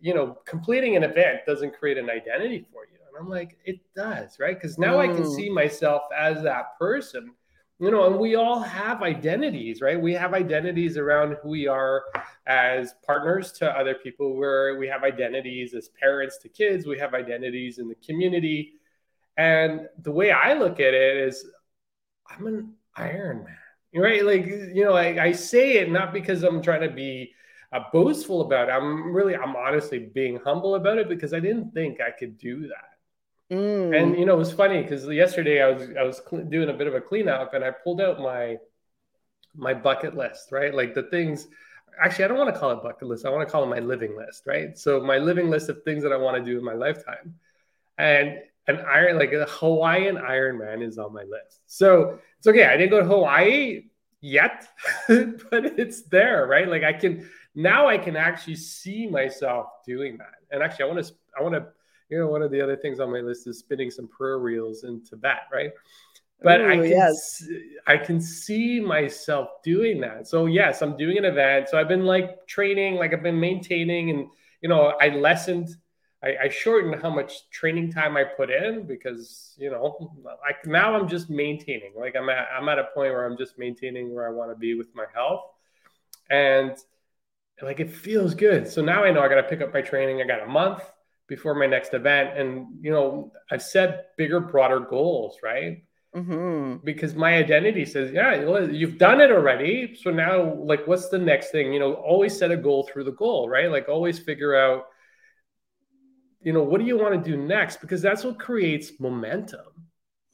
you 0.00 0.14
know, 0.14 0.38
completing 0.44 0.96
an 0.96 1.02
event 1.02 1.40
doesn't 1.46 1.76
create 1.76 1.98
an 1.98 2.10
identity 2.10 2.64
for 2.72 2.86
you. 2.92 2.97
I'm 3.18 3.28
like, 3.28 3.58
it 3.64 3.80
does, 3.96 4.38
right? 4.38 4.54
Because 4.54 4.78
now 4.78 4.96
mm. 4.96 5.10
I 5.10 5.14
can 5.14 5.24
mm. 5.24 5.34
see 5.34 5.50
myself 5.50 6.02
as 6.16 6.42
that 6.42 6.78
person, 6.78 7.32
you 7.80 7.90
know, 7.90 8.06
and 8.06 8.18
we 8.18 8.34
all 8.34 8.60
have 8.60 9.02
identities, 9.02 9.80
right? 9.80 10.00
We 10.00 10.12
have 10.14 10.34
identities 10.34 10.96
around 10.96 11.36
who 11.42 11.50
we 11.50 11.66
are 11.66 12.04
as 12.46 12.94
partners 13.04 13.52
to 13.52 13.70
other 13.70 13.94
people, 13.94 14.36
where 14.36 14.78
we 14.78 14.88
have 14.88 15.02
identities 15.02 15.74
as 15.74 15.88
parents 15.88 16.38
to 16.38 16.48
kids, 16.48 16.86
we 16.86 16.98
have 16.98 17.14
identities 17.14 17.78
in 17.78 17.88
the 17.88 17.94
community. 17.96 18.74
And 19.36 19.88
the 20.02 20.12
way 20.12 20.30
I 20.30 20.54
look 20.54 20.80
at 20.80 20.94
it 20.94 21.16
is, 21.16 21.44
I'm 22.28 22.46
an 22.46 22.74
Ironman, 22.96 23.54
right? 23.94 24.24
Like, 24.24 24.46
you 24.46 24.84
know, 24.84 24.94
I, 24.94 25.26
I 25.26 25.32
say 25.32 25.78
it 25.78 25.90
not 25.90 26.12
because 26.12 26.42
I'm 26.42 26.62
trying 26.62 26.82
to 26.82 26.90
be 26.90 27.32
uh, 27.72 27.80
boastful 27.92 28.40
about 28.42 28.68
it. 28.68 28.72
I'm 28.72 29.12
really, 29.14 29.36
I'm 29.36 29.54
honestly 29.54 30.10
being 30.12 30.40
humble 30.44 30.74
about 30.74 30.98
it 30.98 31.08
because 31.08 31.32
I 31.32 31.40
didn't 31.40 31.72
think 31.72 32.00
I 32.00 32.10
could 32.10 32.38
do 32.38 32.62
that. 32.62 32.97
Mm. 33.50 33.98
And 33.98 34.18
you 34.18 34.26
know, 34.26 34.34
it 34.34 34.38
was 34.38 34.52
funny 34.52 34.82
because 34.82 35.06
yesterday 35.06 35.62
I 35.62 35.70
was 35.70 35.88
I 35.98 36.02
was 36.02 36.20
doing 36.48 36.68
a 36.68 36.74
bit 36.74 36.86
of 36.86 36.94
a 36.94 37.00
cleanup 37.00 37.54
and 37.54 37.64
I 37.64 37.70
pulled 37.70 38.00
out 38.00 38.20
my 38.20 38.58
my 39.54 39.74
bucket 39.74 40.16
list, 40.16 40.52
right? 40.52 40.74
Like 40.74 40.94
the 40.94 41.04
things. 41.04 41.48
Actually, 42.00 42.26
I 42.26 42.28
don't 42.28 42.38
want 42.38 42.54
to 42.54 42.60
call 42.60 42.70
it 42.70 42.82
bucket 42.82 43.08
list. 43.08 43.26
I 43.26 43.30
want 43.30 43.46
to 43.46 43.50
call 43.50 43.64
it 43.64 43.66
my 43.66 43.80
living 43.80 44.16
list, 44.16 44.44
right? 44.46 44.78
So 44.78 45.00
my 45.00 45.18
living 45.18 45.50
list 45.50 45.68
of 45.68 45.82
things 45.82 46.02
that 46.04 46.12
I 46.12 46.16
want 46.16 46.36
to 46.36 46.44
do 46.44 46.58
in 46.58 46.64
my 46.64 46.74
lifetime, 46.74 47.34
and 47.96 48.38
an 48.68 48.84
iron 48.86 49.18
like 49.18 49.32
a 49.32 49.46
Hawaiian 49.46 50.16
Ironman 50.16 50.86
is 50.86 50.98
on 50.98 51.12
my 51.12 51.22
list. 51.22 51.62
So 51.66 52.18
it's 52.38 52.46
okay. 52.46 52.66
I 52.66 52.76
didn't 52.76 52.90
go 52.90 53.00
to 53.00 53.06
Hawaii 53.06 53.84
yet, 54.20 54.68
but 55.08 55.64
it's 55.78 56.02
there, 56.02 56.46
right? 56.46 56.68
Like 56.68 56.84
I 56.84 56.92
can 56.92 57.28
now 57.54 57.88
I 57.88 57.98
can 57.98 58.14
actually 58.14 58.56
see 58.56 59.08
myself 59.08 59.66
doing 59.86 60.18
that. 60.18 60.34
And 60.50 60.62
actually, 60.62 60.84
I 60.84 60.94
want 60.94 61.06
to 61.06 61.14
I 61.36 61.42
want 61.42 61.54
to 61.54 61.66
you 62.08 62.18
know, 62.18 62.26
one 62.26 62.42
of 62.42 62.50
the 62.50 62.60
other 62.60 62.76
things 62.76 63.00
on 63.00 63.12
my 63.12 63.20
list 63.20 63.46
is 63.46 63.58
spinning 63.58 63.90
some 63.90 64.08
prayer 64.08 64.38
wheels 64.38 64.84
in 64.84 65.02
Tibet, 65.04 65.42
right? 65.52 65.70
But 66.42 66.60
Ooh, 66.60 66.70
I 66.70 66.76
can 66.76 66.88
yes. 66.90 67.44
I 67.86 67.96
can 67.96 68.20
see 68.20 68.80
myself 68.80 69.48
doing 69.64 70.00
that. 70.02 70.28
So 70.28 70.46
yes, 70.46 70.82
I'm 70.82 70.96
doing 70.96 71.18
an 71.18 71.24
event. 71.24 71.68
So 71.68 71.78
I've 71.78 71.88
been 71.88 72.04
like 72.04 72.46
training, 72.46 72.94
like 72.94 73.12
I've 73.12 73.22
been 73.22 73.40
maintaining, 73.40 74.10
and 74.10 74.28
you 74.62 74.68
know, 74.68 74.94
I 75.00 75.08
lessened, 75.08 75.68
I, 76.22 76.36
I 76.44 76.48
shortened 76.48 77.02
how 77.02 77.10
much 77.10 77.50
training 77.50 77.92
time 77.92 78.16
I 78.16 78.22
put 78.24 78.50
in 78.50 78.86
because 78.86 79.56
you 79.58 79.70
know, 79.70 80.16
like 80.24 80.64
now 80.64 80.94
I'm 80.94 81.08
just 81.08 81.28
maintaining. 81.28 81.92
Like 81.98 82.14
I'm 82.16 82.28
at 82.28 82.46
I'm 82.56 82.68
at 82.68 82.78
a 82.78 82.84
point 82.94 83.12
where 83.12 83.26
I'm 83.26 83.36
just 83.36 83.58
maintaining 83.58 84.14
where 84.14 84.28
I 84.28 84.32
want 84.32 84.52
to 84.52 84.56
be 84.56 84.74
with 84.74 84.94
my 84.94 85.06
health, 85.12 85.42
and 86.30 86.76
like 87.62 87.80
it 87.80 87.90
feels 87.90 88.34
good. 88.34 88.68
So 88.68 88.80
now 88.80 89.02
I 89.02 89.10
know 89.10 89.22
I 89.22 89.28
got 89.28 89.36
to 89.36 89.42
pick 89.42 89.60
up 89.60 89.74
my 89.74 89.82
training. 89.82 90.22
I 90.22 90.26
got 90.26 90.44
a 90.44 90.46
month 90.46 90.84
before 91.28 91.54
my 91.54 91.66
next 91.66 91.94
event. 91.94 92.36
And, 92.36 92.66
you 92.80 92.90
know, 92.90 93.32
I've 93.50 93.62
set 93.62 94.16
bigger, 94.16 94.40
broader 94.40 94.80
goals, 94.80 95.38
right? 95.42 95.84
Mm-hmm. 96.16 96.84
Because 96.84 97.14
my 97.14 97.34
identity 97.34 97.84
says, 97.84 98.10
yeah, 98.12 98.64
you've 98.70 98.98
done 98.98 99.20
it 99.20 99.30
already. 99.30 99.94
So 99.94 100.10
now, 100.10 100.54
like, 100.54 100.86
what's 100.86 101.10
the 101.10 101.18
next 101.18 101.50
thing? 101.50 101.72
You 101.72 101.78
know, 101.78 101.94
always 101.94 102.36
set 102.36 102.50
a 102.50 102.56
goal 102.56 102.88
through 102.90 103.04
the 103.04 103.12
goal, 103.12 103.48
right? 103.48 103.70
Like, 103.70 103.88
always 103.88 104.18
figure 104.18 104.56
out, 104.56 104.86
you 106.42 106.52
know, 106.52 106.62
what 106.62 106.80
do 106.80 106.86
you 106.86 106.96
want 106.96 107.22
to 107.22 107.30
do 107.30 107.36
next? 107.36 107.80
Because 107.80 108.00
that's 108.00 108.24
what 108.24 108.38
creates 108.38 108.92
momentum. 108.98 109.60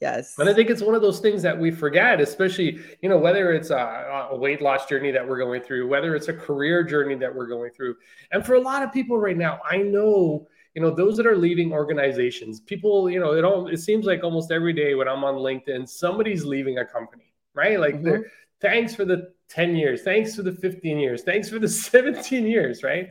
Yes. 0.01 0.35
And 0.37 0.49
I 0.49 0.53
think 0.53 0.69
it's 0.69 0.81
one 0.81 0.93
of 0.93 1.01
those 1.01 1.19
things 1.19 1.41
that 1.41 1.57
we 1.57 1.71
forget, 1.71 2.21
especially, 2.21 2.79
you 3.01 3.09
know, 3.09 3.17
whether 3.17 3.53
it's 3.53 3.69
a, 3.69 4.27
a, 4.31 4.37
weight 4.37 4.61
loss 4.61 4.85
journey 4.87 5.11
that 5.11 5.27
we're 5.27 5.37
going 5.37 5.61
through, 5.61 5.87
whether 5.87 6.15
it's 6.15 6.27
a 6.27 6.33
career 6.33 6.83
journey 6.83 7.15
that 7.15 7.33
we're 7.33 7.47
going 7.47 7.71
through. 7.71 7.95
And 8.31 8.45
for 8.45 8.55
a 8.55 8.59
lot 8.59 8.83
of 8.83 8.91
people 8.91 9.17
right 9.17 9.37
now, 9.37 9.59
I 9.69 9.77
know 9.77 10.47
you 10.75 10.81
know 10.81 10.91
those 10.91 11.17
that 11.17 11.25
are 11.25 11.37
leaving 11.37 11.71
organizations 11.71 12.59
people 12.59 13.09
you 13.09 13.19
know 13.19 13.33
it 13.33 13.43
all 13.43 13.67
it 13.67 13.77
seems 13.77 14.05
like 14.05 14.23
almost 14.23 14.51
every 14.51 14.73
day 14.73 14.93
when 14.93 15.07
i'm 15.07 15.23
on 15.23 15.35
linkedin 15.35 15.87
somebody's 15.87 16.43
leaving 16.43 16.79
a 16.79 16.85
company 16.85 17.31
right? 17.55 17.79
Like 17.79 17.95
mm-hmm. 17.95 18.21
thanks 18.61 18.93
for 18.93 19.05
the 19.05 19.31
10 19.49 19.75
years. 19.75 20.03
Thanks 20.03 20.35
for 20.35 20.43
the 20.43 20.51
15 20.51 20.99
years. 20.99 21.23
Thanks 21.23 21.49
for 21.49 21.57
the 21.57 21.69
17 21.69 22.45
years 22.45 22.83
right? 22.83 23.09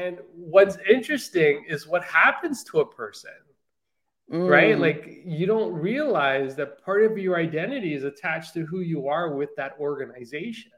And 0.00 0.18
what's 0.34 0.78
interesting 0.88 1.64
is 1.68 1.86
what 1.86 2.04
happens 2.04 2.64
to 2.64 2.80
a 2.80 2.86
person 2.86 3.30
mm. 4.30 4.50
right 4.50 4.78
like 4.78 5.22
you 5.24 5.46
don't 5.46 5.72
realize 5.72 6.54
that 6.56 6.84
part 6.84 7.04
of 7.04 7.16
your 7.16 7.38
identity 7.38 7.94
is 7.94 8.04
attached 8.04 8.52
to 8.54 8.66
who 8.66 8.80
you 8.80 9.08
are 9.08 9.34
with 9.34 9.50
that 9.56 9.74
organization 9.78 10.72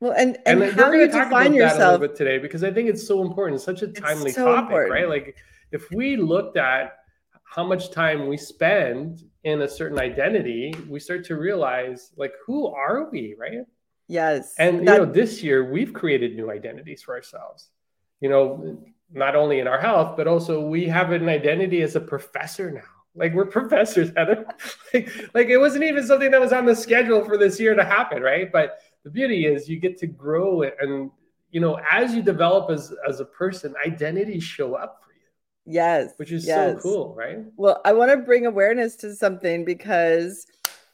Well, 0.00 0.12
and 0.16 0.38
and, 0.46 0.62
and 0.62 0.72
how 0.72 0.90
we're 0.90 1.02
you 1.02 1.06
define 1.06 1.52
that 1.52 1.52
a 1.52 1.54
yourself. 1.54 1.78
little 2.00 2.08
bit 2.08 2.16
today 2.16 2.38
because 2.38 2.62
I 2.62 2.72
think 2.72 2.88
it's 2.88 3.06
so 3.06 3.20
important. 3.22 3.56
It's 3.56 3.64
such 3.64 3.82
a 3.82 3.88
timely 3.88 4.30
so 4.32 4.44
topic, 4.44 4.62
important. 4.66 4.92
right? 4.92 5.08
Like 5.08 5.36
if 5.72 5.90
we 5.90 6.16
looked 6.16 6.56
at 6.56 6.98
how 7.44 7.64
much 7.64 7.90
time 7.90 8.28
we 8.28 8.36
spend 8.36 9.22
in 9.44 9.62
a 9.62 9.68
certain 9.68 9.98
identity, 9.98 10.74
we 10.88 11.00
start 11.00 11.24
to 11.26 11.36
realize 11.36 12.12
like 12.16 12.32
who 12.46 12.68
are 12.68 13.08
we, 13.10 13.34
right? 13.38 13.64
Yes. 14.06 14.54
And 14.58 14.86
that- 14.86 15.00
you 15.00 15.06
know, 15.06 15.12
this 15.12 15.42
year 15.42 15.70
we've 15.70 15.92
created 15.92 16.36
new 16.36 16.50
identities 16.50 17.02
for 17.02 17.14
ourselves. 17.14 17.70
You 18.20 18.28
know, 18.28 18.82
not 19.12 19.34
only 19.34 19.58
in 19.60 19.66
our 19.66 19.80
health, 19.80 20.16
but 20.16 20.26
also 20.28 20.60
we 20.60 20.86
have 20.86 21.12
an 21.12 21.28
identity 21.28 21.82
as 21.82 21.96
a 21.96 22.00
professor 22.00 22.70
now. 22.70 22.82
Like 23.14 23.32
we're 23.34 23.46
professors, 23.60 24.12
Heather. 24.16 24.46
like, 24.94 25.10
like 25.34 25.48
it 25.48 25.58
wasn't 25.58 25.84
even 25.84 26.06
something 26.06 26.30
that 26.30 26.40
was 26.40 26.52
on 26.52 26.66
the 26.66 26.76
schedule 26.76 27.24
for 27.24 27.36
this 27.36 27.58
year 27.58 27.74
to 27.74 27.84
happen, 27.84 28.22
right? 28.22 28.50
But 28.52 28.78
the 29.04 29.10
beauty 29.10 29.46
is 29.46 29.68
you 29.68 29.78
get 29.78 29.98
to 29.98 30.06
grow 30.06 30.62
it 30.62 30.76
and 30.80 31.10
you 31.50 31.60
know, 31.60 31.80
as 31.90 32.14
you 32.14 32.22
develop 32.22 32.70
as 32.70 32.94
as 33.08 33.20
a 33.20 33.24
person, 33.24 33.74
identities 33.86 34.44
show 34.44 34.74
up 34.74 35.02
for 35.04 35.12
you, 35.12 35.74
yes. 35.74 36.12
which 36.16 36.30
is 36.30 36.46
yes. 36.46 36.76
so 36.76 36.80
cool, 36.82 37.14
right? 37.14 37.38
Well, 37.56 37.80
I 37.84 37.92
want 37.92 38.10
to 38.10 38.18
bring 38.18 38.46
awareness 38.46 38.96
to 38.96 39.14
something 39.14 39.64
because 39.64 40.46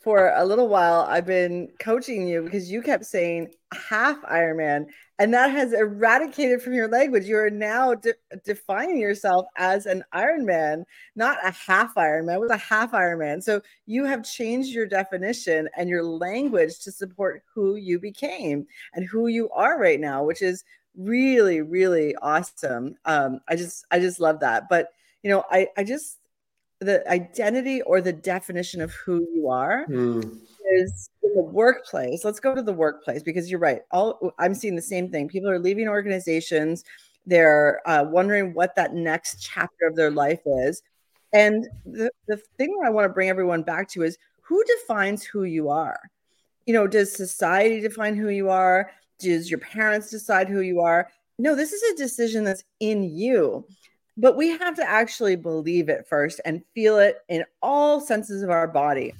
for 0.05 0.35
a 0.37 0.45
little 0.45 0.69
while 0.69 1.07
I've 1.09 1.25
been 1.25 1.71
coaching 1.81 2.29
you 2.29 2.43
because 2.43 2.71
you 2.71 2.83
kept 2.83 3.07
saying 3.07 3.53
half 3.73 4.21
Ironman, 4.23 4.87
and 5.19 5.33
that 5.33 5.51
has 5.51 5.73
eradicated 5.73 6.61
from 6.61 6.75
your 6.75 6.89
language. 6.89 7.25
You 7.25 7.39
are 7.39 7.51
now 7.51 7.95
de- 7.95 8.13
defining 8.45 8.99
yourself 8.99 9.47
as 9.57 9.87
an 9.87 10.05
Ironman, 10.15 10.85
not 11.17 11.39
a 11.43 11.51
half 11.51 11.95
Ironman. 11.95 12.39
With 12.39 12.51
a 12.51 12.59
half 12.59 12.93
Ironman, 12.93 13.43
so 13.43 13.63
you 13.87 14.05
have 14.05 14.23
changed 14.23 14.75
your 14.75 14.87
definition 14.87 15.71
and 15.77 15.89
your 15.89 16.05
language 16.05 16.81
to 16.81 16.93
support 16.93 17.43
who 17.55 17.77
you 17.77 17.99
became 17.99 18.67
and 18.93 19.07
who 19.07 19.29
you 19.29 19.49
are 19.51 19.81
right 19.81 19.99
now, 19.99 20.23
which 20.23 20.43
is 20.43 20.65
really, 20.97 21.63
really 21.63 22.15
awesome. 22.17 22.97
Um, 23.07 23.41
I 23.49 23.57
just, 23.57 23.87
I 23.91 23.99
just 23.99 24.21
love 24.21 24.41
that. 24.41 24.69
But 24.69 24.91
you 25.23 25.31
know, 25.31 25.45
I, 25.51 25.69
I 25.79 25.85
just 25.85 26.19
the 26.85 27.09
identity 27.11 27.83
or 27.83 28.01
the 28.01 28.13
definition 28.13 28.81
of 28.81 28.93
who 28.93 29.27
you 29.35 29.49
are 29.49 29.87
Mm. 29.89 30.39
is 30.73 31.11
in 31.23 31.35
the 31.35 31.43
workplace. 31.43 32.25
Let's 32.25 32.41
go 32.41 32.55
to 32.55 32.63
the 32.63 32.73
workplace 32.73 33.23
because 33.23 33.51
you're 33.51 33.61
right. 33.61 33.83
All 33.91 34.33
I'm 34.39 34.55
seeing 34.55 34.77
the 34.77 34.83
same 34.83 35.11
thing. 35.11 35.29
People 35.29 35.51
are 35.51 35.59
leaving 35.59 35.89
organizations. 35.89 36.85
They're 37.27 37.81
uh, 37.87 38.05
wondering 38.09 38.55
what 38.55 38.77
that 38.77 38.95
next 38.95 39.41
chapter 39.41 39.87
of 39.87 39.97
their 39.97 40.11
life 40.11 40.41
is. 40.47 40.83
And 41.33 41.67
the, 41.85 42.11
the 42.29 42.37
thing 42.59 42.77
that 42.79 42.87
I 42.87 42.91
want 42.91 43.07
to 43.07 43.13
bring 43.13 43.29
everyone 43.29 43.63
back 43.63 43.89
to 43.91 44.03
is 44.03 44.19
who 44.43 44.63
defines 44.65 45.25
who 45.25 45.45
you 45.45 45.69
are? 45.69 45.99
You 46.67 46.75
know, 46.75 46.87
does 46.87 47.13
society 47.13 47.81
define 47.81 48.15
who 48.15 48.29
you 48.29 48.51
are? 48.51 48.91
Does 49.19 49.51
your 49.51 49.61
parents 49.61 50.11
decide 50.11 50.49
who 50.49 50.61
you 50.61 50.81
are? 50.81 51.11
No, 51.39 51.55
this 51.55 51.73
is 51.73 51.83
a 51.93 51.97
decision 51.97 52.45
that's 52.45 52.65
in 52.81 53.03
you 53.03 53.67
but 54.17 54.37
we 54.37 54.49
have 54.49 54.77
to 54.77 54.89
actually 54.89 55.37
believe 55.37 55.89
it 55.89 56.07
first 56.07 56.41
and 56.45 56.63
feel 56.75 56.99
it 56.99 57.19
in 57.29 57.45
all 57.63 58.01
senses 58.01 58.43
of 58.43 58.51
our 58.51 58.69
body 58.69 59.15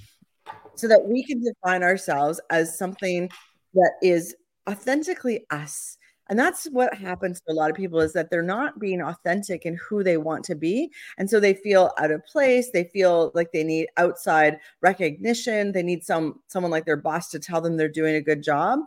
so 0.77 0.89
that 0.89 1.05
we 1.05 1.25
can 1.25 1.43
define 1.43 1.83
ourselves 1.83 2.41
as 2.51 2.77
something 2.77 3.31
that 3.75 3.93
is 4.03 4.37
authentically 4.69 5.47
us. 5.51 5.99
And 6.31 6.39
that's 6.39 6.65
what 6.71 6.95
happens 6.95 7.41
to 7.41 7.53
a 7.53 7.55
lot 7.55 7.69
of 7.69 7.77
people 7.77 8.01
is 8.01 8.15
that 8.15 8.31
they're 8.31 8.43
not 8.43 8.79
being 8.79 9.03
authentic 9.03 9.67
in 9.67 9.77
who 9.77 10.03
they 10.03 10.17
want 10.17 10.43
to 10.47 10.55
be. 10.55 10.91
And 11.19 11.29
so 11.29 11.39
they 11.39 11.53
feel 11.53 11.91
out 11.99 12.11
of 12.11 12.25
place. 12.25 12.71
They 12.71 12.85
feel 12.85 13.31
like 13.35 13.53
they 13.53 13.63
need 13.63 13.89
outside 13.99 14.59
recognition. 14.81 15.73
They 15.73 15.83
need 15.83 16.03
some 16.03 16.41
someone 16.47 16.71
like 16.71 16.87
their 16.87 16.97
boss 16.97 17.31
to 17.31 17.39
tell 17.39 17.61
them 17.61 17.77
they're 17.77 17.89
doing 17.89 18.15
a 18.15 18.23
good 18.23 18.43
job 18.43 18.81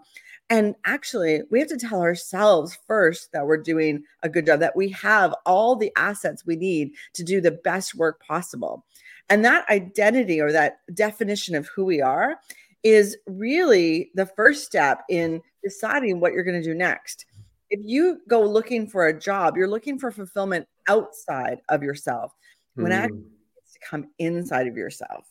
and 0.50 0.76
actually, 0.86 1.42
we 1.52 1.60
have 1.60 1.68
to 1.70 1.78
tell 1.78 2.02
ourselves 2.02 2.78
first 2.88 3.32
that 3.34 3.46
we're 3.46 3.58
doing 3.58 4.04
a 4.24 4.30
good 4.30 4.46
job, 4.46 4.62
that 4.62 4.76
we 4.76 4.90
have 4.90 5.36
all 5.46 5.76
the 5.76 5.92
assets 5.98 6.46
we 6.46 6.56
need 6.56 6.92
to 7.14 7.24
do 7.24 7.42
the 7.42 7.52
best 7.52 7.96
work 7.96 8.22
possible. 8.26 8.86
And 9.30 9.44
that 9.44 9.70
identity 9.70 10.40
or 10.40 10.54
that 10.54 10.80
definition 10.94 11.56
of 11.56 11.68
who 11.68 11.84
we 11.84 12.02
are 12.02 12.40
is 12.84 13.18
really 13.26 14.12
the 14.16 14.26
first 14.26 14.64
step 14.64 15.04
in 15.10 15.42
deciding 15.64 16.22
what 16.22 16.32
you're 16.32 16.44
going 16.44 16.62
to 16.62 16.68
do 16.68 16.74
next. 16.76 17.26
If 17.70 17.82
you 17.84 18.22
go 18.30 18.42
looking 18.42 18.88
for 18.88 19.08
a 19.08 19.20
job, 19.20 19.58
you're 19.58 19.68
looking 19.68 20.00
for 20.00 20.12
fulfillment 20.12 20.66
outside 20.88 21.60
of 21.68 21.84
yourself 21.84 22.34
when 22.76 22.94
Mm. 22.94 22.96
actually 22.96 23.26
it's 23.58 23.74
to 23.74 23.80
come 23.80 24.08
inside 24.18 24.68
of 24.68 24.78
yourself. 24.78 25.28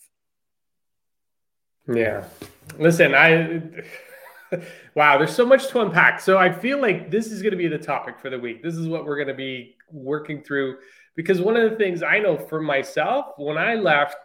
Yeah. 1.88 2.24
Listen, 2.78 3.14
I 3.14 3.62
wow, 4.94 5.18
there's 5.18 5.34
so 5.34 5.46
much 5.46 5.68
to 5.68 5.80
unpack. 5.80 6.20
So 6.20 6.38
I 6.38 6.50
feel 6.52 6.80
like 6.80 7.10
this 7.10 7.30
is 7.30 7.42
going 7.42 7.52
to 7.52 7.56
be 7.58 7.68
the 7.68 7.78
topic 7.78 8.18
for 8.18 8.30
the 8.30 8.38
week. 8.38 8.62
This 8.62 8.76
is 8.76 8.88
what 8.88 9.04
we're 9.04 9.16
going 9.16 9.28
to 9.28 9.34
be 9.34 9.76
working 9.90 10.42
through 10.42 10.78
because 11.14 11.40
one 11.40 11.56
of 11.56 11.70
the 11.70 11.76
things 11.76 12.02
I 12.02 12.18
know 12.18 12.36
for 12.36 12.60
myself 12.60 13.26
when 13.36 13.58
I 13.58 13.74
left 13.74 14.16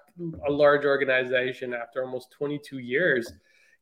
a 0.48 0.52
large 0.52 0.86
organization 0.86 1.74
after 1.74 2.04
almost 2.04 2.32
22 2.32 2.80
years, 2.80 3.32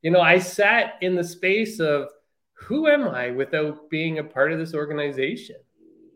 you 0.01 0.11
know, 0.11 0.21
I 0.21 0.39
sat 0.39 0.93
in 1.01 1.15
the 1.15 1.23
space 1.23 1.79
of 1.79 2.09
who 2.53 2.87
am 2.87 3.07
I 3.07 3.31
without 3.31 3.89
being 3.89 4.19
a 4.19 4.23
part 4.23 4.51
of 4.51 4.59
this 4.59 4.73
organization? 4.73 5.57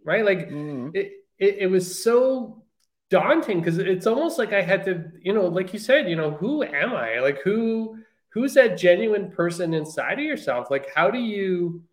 Right? 0.06 0.24
Like 0.26 0.50
Mm. 0.50 0.96
it, 0.96 1.14
it, 1.40 1.58
it 1.60 1.68
was 1.68 2.04
so 2.04 2.64
daunting 3.10 3.60
because 3.60 3.78
it's 3.78 4.08
almost 4.08 4.38
like 4.38 4.54
I 4.54 4.62
had 4.62 4.86
to, 4.86 5.12
you 5.22 5.34
know, 5.34 5.48
like 5.48 5.74
you 5.74 5.80
said, 5.80 6.10
you 6.10 6.16
know, 6.16 6.32
who 6.32 6.64
am 6.64 6.94
I? 6.94 7.20
Like 7.20 7.42
who 7.42 7.98
who's 8.34 8.56
that 8.56 8.78
genuine 8.78 9.32
person 9.32 9.74
inside 9.74 10.20
of 10.20 10.26
yourself? 10.26 10.72
Like 10.72 10.88
how 10.94 11.12
do 11.12 11.20
you 11.20 11.84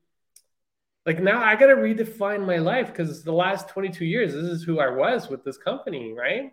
like 1.06 1.20
now 1.22 1.42
I 1.42 1.56
gotta 1.56 1.76
redefine 1.76 2.46
my 2.46 2.58
life 2.58 2.88
because 2.88 3.22
the 3.22 3.32
last 3.32 3.68
22 3.68 4.04
years, 4.04 4.32
this 4.32 4.44
is 4.44 4.62
who 4.62 4.80
I 4.80 4.88
was 4.88 5.28
with 5.28 5.44
this 5.44 5.56
company, 5.56 6.12
right? 6.12 6.52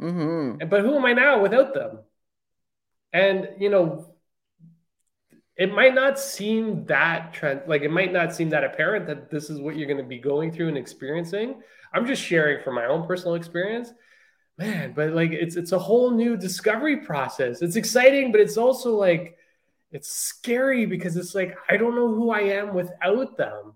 Mhm. 0.00 0.60
And 0.60 0.70
but 0.70 0.82
who 0.82 0.96
am 0.96 1.04
I 1.04 1.12
now 1.12 1.40
without 1.42 1.74
them? 1.74 2.00
And 3.12 3.48
you 3.58 3.68
know, 3.70 4.14
it 5.56 5.72
might 5.74 5.94
not 5.94 6.18
seem 6.18 6.86
that 6.86 7.32
trend 7.32 7.62
like 7.66 7.82
it 7.82 7.90
might 7.90 8.12
not 8.12 8.34
seem 8.34 8.50
that 8.50 8.64
apparent 8.64 9.06
that 9.06 9.30
this 9.30 9.50
is 9.50 9.60
what 9.60 9.76
you're 9.76 9.88
going 9.88 9.98
to 9.98 10.04
be 10.04 10.18
going 10.18 10.52
through 10.52 10.68
and 10.68 10.78
experiencing. 10.78 11.60
I'm 11.92 12.06
just 12.06 12.22
sharing 12.22 12.62
from 12.62 12.74
my 12.74 12.86
own 12.86 13.06
personal 13.06 13.34
experience. 13.34 13.92
Man, 14.58 14.92
but 14.92 15.12
like 15.12 15.30
it's 15.30 15.56
it's 15.56 15.72
a 15.72 15.78
whole 15.78 16.10
new 16.10 16.36
discovery 16.36 16.96
process. 16.98 17.62
It's 17.62 17.76
exciting, 17.76 18.32
but 18.32 18.40
it's 18.40 18.56
also 18.56 18.96
like 18.96 19.36
it's 19.92 20.10
scary 20.12 20.84
because 20.84 21.16
it's 21.16 21.34
like 21.34 21.56
I 21.70 21.76
don't 21.76 21.94
know 21.94 22.08
who 22.08 22.30
I 22.30 22.40
am 22.40 22.74
without 22.74 23.36
them. 23.36 23.74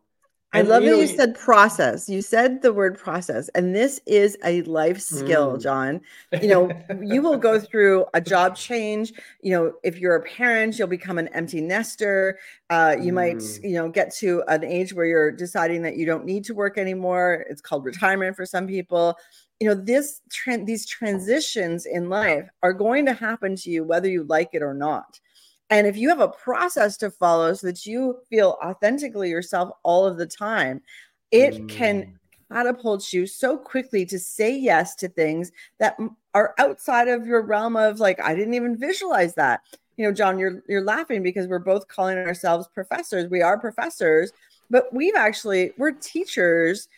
I 0.55 0.61
And, 0.61 0.69
love 0.69 0.83
that 0.83 0.91
know, 0.91 1.01
you 1.01 1.07
said 1.07 1.35
process. 1.39 2.11
You 2.11 2.21
said 2.21 2.61
the 2.61 2.75
word 2.75 2.99
process, 2.99 3.49
and 3.51 3.75
this 3.75 4.01
is 4.07 4.37
a 4.45 4.61
life 4.63 5.01
skill, 5.01 5.57
Mm. 5.57 5.63
John. 5.63 6.01
You 6.43 6.49
know, 6.49 6.71
you 7.03 7.23
will 7.23 7.39
go 7.39 7.59
through 7.59 8.05
a 8.13 8.21
job 8.21 8.55
change. 8.57 9.15
You 9.41 9.53
know, 9.53 9.73
if 9.83 9.99
you're 9.99 10.17
a 10.17 10.23
parent, 10.23 10.79
you'll 10.79 10.89
become 10.89 11.17
an 11.19 11.29
empty 11.29 11.63
nester. 11.63 12.39
Uh, 12.69 12.97
you 13.01 13.15
might, 13.15 13.39
Mm. 13.39 13.63
you 13.65 13.75
know, 13.77 13.89
get 13.89 14.13
to 14.17 14.43
an 14.49 14.63
age 14.65 14.93
where 14.93 15.07
you're 15.07 15.31
deciding 15.31 15.83
that 15.83 15.97
you 15.97 16.05
don't 16.05 16.27
need 16.27 16.45
to 16.47 16.55
work 16.55 16.77
anymore. 16.77 17.47
It's 17.49 17.63
called 17.63 17.85
retirement 17.87 18.37
for 18.37 18.45
some 18.45 18.67
people. 18.67 19.17
You 19.63 19.69
know, 19.69 19.75
this 19.77 20.23
trend, 20.29 20.67
these 20.67 20.87
transitions 20.87 21.87
in 21.87 22.09
life 22.09 22.49
are 22.65 22.73
going 22.73 23.07
to 23.07 23.13
happen 23.13 23.55
to 23.55 23.71
you 23.71 23.85
whether 23.85 24.09
you 24.09 24.25
like 24.25 24.51
it 24.55 24.63
or 24.63 24.75
not. 24.75 25.21
And 25.71 25.87
if 25.87 25.97
you 25.97 26.09
have 26.09 26.19
a 26.21 26.29
process 26.29 26.97
to 26.97 27.13
follow 27.13 27.55
so 27.55 27.69
that 27.69 27.87
you 27.87 28.19
feel 28.29 28.59
authentically 28.61 29.31
yourself 29.31 29.71
all 29.85 30.05
of 30.05 30.19
the 30.19 30.27
time, 30.27 30.83
it 31.31 31.69
can 31.69 32.03
Mm. 32.03 32.13
catapult 32.53 33.13
you 33.13 33.25
so 33.27 33.57
quickly 33.57 34.05
to 34.07 34.19
say 34.19 34.51
yes 34.55 34.97
to 34.97 35.09
things 35.09 35.53
that 35.79 35.97
are 36.35 36.55
outside 36.59 37.07
of 37.07 37.25
your 37.25 37.43
realm 37.43 37.77
of 37.77 38.01
like 38.01 38.21
I 38.21 38.35
didn't 38.35 38.55
even 38.55 38.77
visualize 38.77 39.35
that. 39.37 39.61
You 39.97 40.07
know, 40.07 40.13
John, 40.13 40.39
you're 40.41 40.63
you're 40.69 40.85
laughing 40.85 41.23
because 41.23 41.47
we're 41.47 41.61
both 41.61 41.87
calling 41.87 42.19
ourselves 42.19 42.69
professors. 42.75 43.31
We 43.31 43.43
are 43.43 43.59
professors, 43.61 44.33
but 44.71 44.93
we've 44.93 45.15
actually 45.15 45.71
we're 45.79 45.93
teachers 45.93 46.89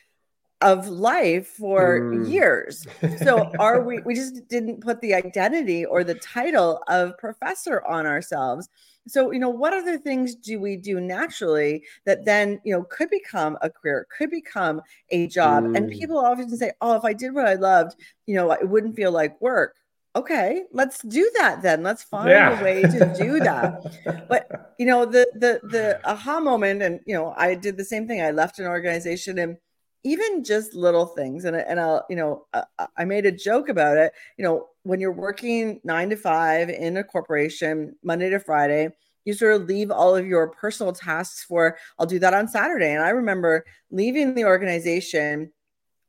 of 0.65 0.89
life 0.89 1.49
for 1.49 2.09
Mm. 2.13 2.13
years. 2.13 2.89
So 3.17 3.53
are 3.61 3.85
we 3.85 4.03
we 4.07 4.15
just 4.17 4.49
didn't 4.49 4.83
put 4.83 5.01
the 5.03 5.15
identity 5.15 5.85
or 5.87 6.05
the 6.05 6.17
title 6.17 6.83
of 6.89 7.17
professor 7.19 7.85
on 7.87 8.07
ourselves. 8.07 8.69
So, 9.07 9.31
you 9.33 9.39
know, 9.41 9.51
what 9.51 9.75
other 9.75 9.99
things 9.99 10.35
do 10.35 10.59
we 10.61 10.77
do 10.77 11.01
naturally 11.01 11.85
that 12.07 12.25
then, 12.25 12.61
you 12.65 12.75
know, 12.75 12.85
could 12.85 13.11
become 13.11 13.59
a 13.63 13.71
career, 13.71 14.07
could 14.17 14.31
become 14.31 14.83
a 15.11 15.29
job? 15.29 15.65
And 15.75 15.89
Mm. 15.89 15.91
people 15.91 16.19
often 16.19 16.57
say, 16.57 16.73
"Oh, 16.81 16.97
if 16.97 17.05
I 17.05 17.13
did 17.15 17.35
what 17.35 17.47
I 17.47 17.55
loved, 17.55 17.97
you 18.27 18.35
know, 18.37 18.51
it 18.53 18.69
wouldn't 18.69 18.97
feel 18.97 19.13
like 19.13 19.41
work." 19.41 19.77
Okay, 20.17 20.65
let's 20.73 21.03
do 21.03 21.31
that 21.39 21.63
then. 21.63 21.83
Let's 21.83 22.03
find 22.05 22.47
Yeah. 22.47 22.49
a 22.49 22.55
way 22.55 22.87
to 22.89 23.03
do 23.03 23.41
that 23.43 23.73
but 24.29 24.45
you 24.79 24.87
know 24.87 25.05
the 25.05 25.27
the 25.35 25.61
the 25.69 26.01
aha 26.05 26.41
moment 26.41 26.83
and 26.83 27.01
you 27.07 27.15
know 27.15 27.35
i 27.37 27.55
did 27.55 27.77
the 27.77 27.85
same 27.85 28.07
thing 28.09 28.21
i 28.23 28.31
left 28.31 28.59
an 28.59 28.67
organization 28.67 29.39
and 29.39 29.57
even 30.05 30.45
just 30.45 30.75
little 30.75 31.07
things 31.07 31.45
and, 31.45 31.57
I- 31.57 31.61
and 31.61 31.81
i'll 31.81 32.05
you 32.11 32.17
know 32.17 32.47
uh, 32.53 32.65
i 32.97 33.05
made 33.05 33.27
a 33.27 33.33
joke 33.33 33.69
about 33.69 33.97
it 33.97 34.13
you 34.39 34.45
know 34.45 34.69
when 34.83 35.01
you're 35.01 35.13
working 35.13 35.81
nine 35.85 36.11
to 36.11 36.17
five 36.17 36.69
in 36.69 36.97
a 36.97 37.05
corporation 37.05 37.97
monday 38.03 38.31
to 38.31 38.39
friday 38.41 38.91
you 39.25 39.33
sort 39.33 39.55
of 39.61 39.67
leave 39.69 39.91
all 39.91 40.15
of 40.15 40.27
your 40.27 40.49
personal 40.51 40.93
tasks 40.93 41.45
for 41.45 41.79
I'll 41.99 42.05
do 42.05 42.19
that 42.19 42.35
on 42.35 42.47
Saturday. 42.47 42.93
And 42.93 43.03
I 43.03 43.09
remember 43.09 43.65
leaving 43.91 44.35
the 44.35 44.45
organization 44.45 45.51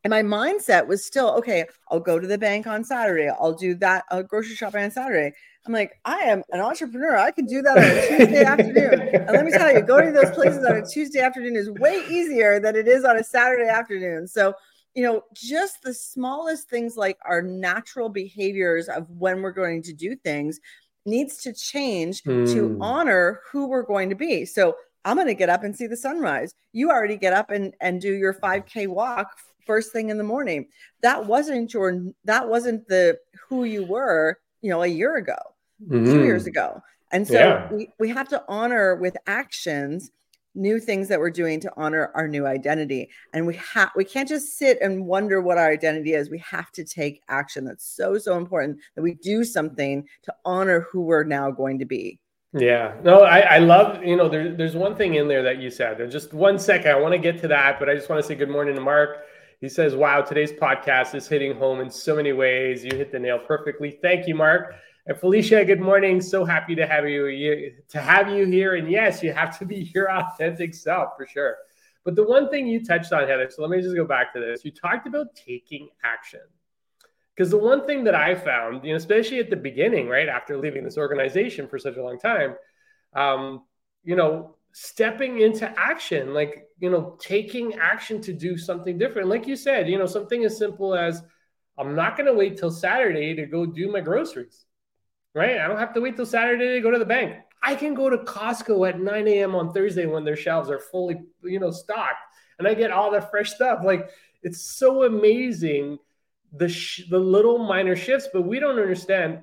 and 0.06 0.12
my 0.12 0.22
mindset 0.22 0.86
was 0.86 1.04
still 1.04 1.32
okay, 1.32 1.66
I'll 1.90 2.00
go 2.00 2.20
to 2.20 2.28
the 2.28 2.38
bank 2.38 2.68
on 2.68 2.84
Saturday. 2.84 3.28
I'll 3.28 3.56
do 3.56 3.74
that 3.76 4.06
I'll 4.12 4.22
grocery 4.22 4.56
shopping 4.56 4.84
on 4.84 4.92
Saturday. 4.92 5.36
I'm 5.66 5.74
like, 5.74 5.94
I 6.06 6.18
am 6.18 6.44
an 6.52 6.62
entrepreneur. 6.62 7.18
I 7.18 7.32
can 7.32 7.48
do 7.48 7.64
that 7.64 7.76
on 7.76 7.84
a 7.84 8.08
Tuesday 8.08 8.44
afternoon. 8.46 9.10
And 9.16 9.32
let 9.32 9.44
me 9.44 9.52
tell 9.52 9.74
you, 9.74 9.82
going 9.82 10.06
to 10.06 10.12
those 10.12 10.30
places 10.30 10.64
on 10.64 10.76
a 10.76 10.86
Tuesday 10.86 11.22
afternoon 11.22 11.56
is 11.56 11.72
way 11.72 12.04
easier 12.08 12.60
than 12.60 12.76
it 12.76 12.88
is 12.88 13.04
on 13.04 13.18
a 13.18 13.24
Saturday 13.24 13.68
afternoon. 13.68 14.28
So, 14.28 14.54
you 14.94 15.02
know, 15.02 15.24
just 15.34 15.82
the 15.82 15.94
smallest 15.94 16.70
things 16.70 16.96
like 16.96 17.18
our 17.26 17.42
natural 17.42 18.10
behaviors 18.10 18.88
of 18.88 19.10
when 19.10 19.42
we're 19.42 19.52
going 19.52 19.82
to 19.82 19.94
do 19.94 20.16
things 20.16 20.60
needs 21.08 21.38
to 21.38 21.52
change 21.52 22.22
mm. 22.22 22.46
to 22.54 22.76
hmm. 22.76 22.82
honor 22.82 23.42
who 23.52 23.68
we're 23.68 23.82
going 23.82 24.10
to 24.10 24.16
be. 24.16 24.46
So, 24.46 24.76
I'm 25.04 25.18
going 25.18 25.28
to 25.28 25.36
get 25.36 25.50
up 25.50 25.64
and 25.64 25.76
see 25.76 25.88
the 25.88 25.98
sunrise. 25.98 26.54
You 26.74 26.90
already 26.90 27.18
get 27.18 27.34
up 27.34 27.52
and, 27.52 27.76
and 27.80 28.02
do 28.02 28.12
your 28.12 28.34
5K 28.34 28.88
walk 28.88 29.30
first 29.66 29.92
thing 29.92 30.10
in 30.10 30.18
the 30.18 30.24
morning. 30.24 30.68
That 31.02 31.26
wasn't 31.26 31.74
your 31.74 32.02
that 32.26 32.48
wasn't 32.48 32.88
the 32.88 33.18
who 33.48 33.64
you 33.64 33.86
were, 33.86 34.40
you 34.62 34.70
know, 34.70 34.84
a 34.84 34.88
year 34.88 35.16
ago 35.18 35.38
mm-hmm. 35.84 36.06
two 36.06 36.24
years 36.24 36.48
ago. 36.48 36.82
And 37.12 37.28
so 37.28 37.34
yeah. 37.34 37.72
we, 37.72 37.90
we 38.00 38.10
have 38.10 38.28
to 38.30 38.44
honor 38.48 38.96
with 38.96 39.16
actions 39.28 40.12
new 40.56 40.80
things 40.80 41.10
that 41.10 41.20
we're 41.20 41.30
doing 41.30 41.60
to 41.60 41.72
honor 41.76 42.12
our 42.16 42.28
new 42.28 42.46
identity. 42.46 43.10
And 43.34 43.46
we 43.46 43.56
have 43.56 43.92
we 43.96 44.06
can't 44.06 44.28
just 44.28 44.58
sit 44.58 44.78
and 44.82 45.06
wonder 45.06 45.42
what 45.42 45.58
our 45.58 45.70
identity 45.70 46.14
is. 46.14 46.30
We 46.30 46.40
have 46.40 46.72
to 46.72 46.84
take 46.84 47.22
action. 47.28 47.66
That's 47.66 47.86
so, 47.86 48.18
so 48.18 48.38
important 48.38 48.80
that 48.96 49.02
we 49.02 49.16
do 49.16 49.44
something 49.44 50.08
to 50.24 50.34
honor 50.46 50.88
who 50.92 51.02
we're 51.02 51.24
now 51.24 51.52
going 51.52 51.80
to 51.80 51.86
be. 51.86 52.20
Yeah, 52.58 52.94
no, 53.04 53.24
I, 53.24 53.40
I 53.40 53.58
love, 53.58 54.02
you 54.02 54.16
know, 54.16 54.30
there, 54.30 54.56
there's 54.56 54.78
one 54.78 54.96
thing 54.96 55.16
in 55.16 55.28
there 55.28 55.44
that 55.44 55.62
you 55.62 55.70
said. 55.70 55.98
There's 55.98 56.14
just 56.14 56.34
one 56.34 56.58
second. 56.58 56.90
I 56.90 56.96
want 56.96 57.12
to 57.12 57.18
get 57.18 57.38
to 57.42 57.50
that, 57.50 57.80
but 57.80 57.90
I 57.90 57.96
just 57.96 58.10
want 58.10 58.22
to 58.22 58.28
say 58.28 58.34
good 58.34 58.50
morning 58.50 58.76
to 58.76 58.82
Mark. 58.82 59.26
He 59.62 59.70
says, 59.70 59.96
Wow, 59.96 60.22
today's 60.22 60.52
podcast 60.52 61.16
is 61.16 61.28
hitting 61.28 61.56
home 61.56 61.80
in 61.80 61.90
so 61.90 62.16
many 62.16 62.34
ways. 62.34 62.84
You 62.84 62.96
hit 62.96 63.12
the 63.12 63.20
nail 63.20 63.40
perfectly. 63.40 63.98
Thank 64.02 64.28
you, 64.28 64.36
Mark. 64.36 64.76
And 65.08 65.18
Felicia, 65.18 65.64
good 65.66 65.80
morning. 65.80 66.20
So 66.20 66.46
happy 66.46 66.76
to 66.76 66.88
have 66.88 67.08
you, 67.08 67.74
to 67.90 68.02
have 68.02 68.30
you 68.30 68.46
here. 68.46 68.76
And 68.76 68.90
yes, 68.90 69.22
you 69.22 69.32
have 69.34 69.58
to 69.60 69.66
be 69.66 69.92
your 69.94 70.12
authentic 70.12 70.74
self 70.74 71.10
for 71.16 71.28
sure. 71.28 71.58
But 72.04 72.16
the 72.16 72.24
one 72.24 72.50
thing 72.50 72.68
you 72.68 72.84
touched 72.84 73.14
on, 73.14 73.28
Heather, 73.28 73.50
so 73.50 73.62
let 73.62 73.72
me 73.72 73.82
just 73.82 73.96
go 73.96 74.06
back 74.06 74.34
to 74.34 74.40
this. 74.40 74.66
You 74.66 74.72
talked 74.72 75.08
about 75.08 75.36
taking 75.36 75.90
action. 76.04 76.42
Because 77.36 77.52
the 77.52 77.58
one 77.58 77.86
thing 77.86 78.06
that 78.06 78.16
I 78.16 78.34
found, 78.34 78.86
you 78.86 78.92
know, 78.92 78.98
especially 78.98 79.40
at 79.40 79.50
the 79.50 79.58
beginning, 79.58 80.08
right 80.08 80.30
after 80.30 80.58
leaving 80.58 80.84
this 80.84 80.98
organization 80.98 81.68
for 81.68 81.78
such 81.78 81.98
a 81.98 82.04
long 82.04 82.18
time, 82.18 82.56
um, 83.14 83.64
you 84.04 84.16
know, 84.16 84.55
stepping 84.78 85.40
into 85.40 85.72
action, 85.80 86.34
like 86.34 86.68
you 86.80 86.90
know, 86.90 87.18
taking 87.20 87.76
action 87.76 88.22
to 88.22 88.34
do 88.34 88.58
something 88.58 88.98
different. 88.98 89.30
Like 89.30 89.48
you 89.48 89.56
said, 89.56 89.88
you 89.88 89.98
know, 89.98 90.06
something 90.06 90.44
as 90.44 90.58
simple 90.58 90.94
as 90.94 91.24
I'm 91.78 91.96
not 91.96 92.18
going 92.18 92.28
to 92.28 92.34
wait 92.34 92.58
till 92.58 92.72
Saturday 92.72 93.34
to 93.36 93.46
go 93.46 93.66
do 93.66 93.92
my 93.92 94.02
groceries 94.02 94.66
right? 95.36 95.60
I 95.60 95.68
don't 95.68 95.78
have 95.78 95.94
to 95.94 96.02
wait 96.02 96.16
till 96.16 96.26
Saturday 96.26 96.74
to 96.74 96.82
go 96.82 96.90
to 96.90 96.98
the 96.98 97.06
bank. 97.06 97.36
I 97.62 97.76
can 97.76 97.94
go 97.94 98.10
to 98.10 98.18
Costco 98.18 98.88
at 98.90 99.00
9 99.00 99.28
a.m. 99.28 99.54
on 99.54 99.74
Thursday 99.74 100.06
when 100.06 100.24
their 100.24 100.36
shelves 100.36 100.70
are 100.70 100.80
fully, 100.80 101.18
you 101.44 101.60
know, 101.60 101.72
stocked, 101.72 102.24
and 102.58 102.68
I 102.68 102.74
get 102.74 102.92
all 102.92 103.12
the 103.12 103.22
fresh 103.22 103.54
stuff. 103.54 103.82
Like 103.84 104.10
it's 104.42 104.62
so 104.62 105.04
amazing 105.04 106.00
the 106.54 106.70
sh- 106.70 107.10
the 107.10 107.20
little 107.20 107.60
minor 107.60 107.96
shifts, 107.96 108.30
but 108.32 108.44
we 108.44 108.60
don't 108.60 108.80
understand, 108.80 109.42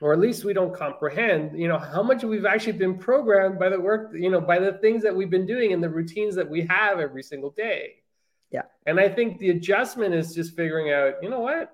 or 0.00 0.12
at 0.12 0.18
least 0.18 0.44
we 0.44 0.52
don't 0.52 0.74
comprehend, 0.74 1.58
you 1.58 1.68
know, 1.68 1.78
how 1.78 2.02
much 2.02 2.24
we've 2.24 2.46
actually 2.46 2.72
been 2.72 2.98
programmed 2.98 3.58
by 3.58 3.68
the 3.68 3.78
work, 3.78 4.12
you 4.14 4.30
know, 4.30 4.40
by 4.40 4.58
the 4.58 4.72
things 4.74 5.02
that 5.02 5.14
we've 5.14 5.30
been 5.30 5.46
doing 5.46 5.72
and 5.72 5.82
the 5.82 5.88
routines 5.88 6.34
that 6.34 6.48
we 6.48 6.62
have 6.62 6.98
every 6.98 7.22
single 7.22 7.50
day. 7.50 8.02
Yeah. 8.50 8.62
And 8.86 8.98
I 8.98 9.08
think 9.08 9.38
the 9.38 9.50
adjustment 9.50 10.14
is 10.14 10.34
just 10.34 10.56
figuring 10.56 10.92
out, 10.92 11.14
you 11.22 11.30
know 11.30 11.40
what, 11.40 11.70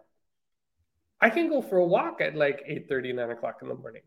I 1.20 1.30
can 1.30 1.48
go 1.48 1.62
for 1.62 1.78
a 1.78 1.86
walk 1.86 2.20
at 2.20 2.36
like 2.36 2.62
8 2.66 2.88
30, 2.88 3.12
9 3.14 3.30
o'clock 3.30 3.58
in 3.62 3.68
the 3.68 3.74
morning. 3.74 4.02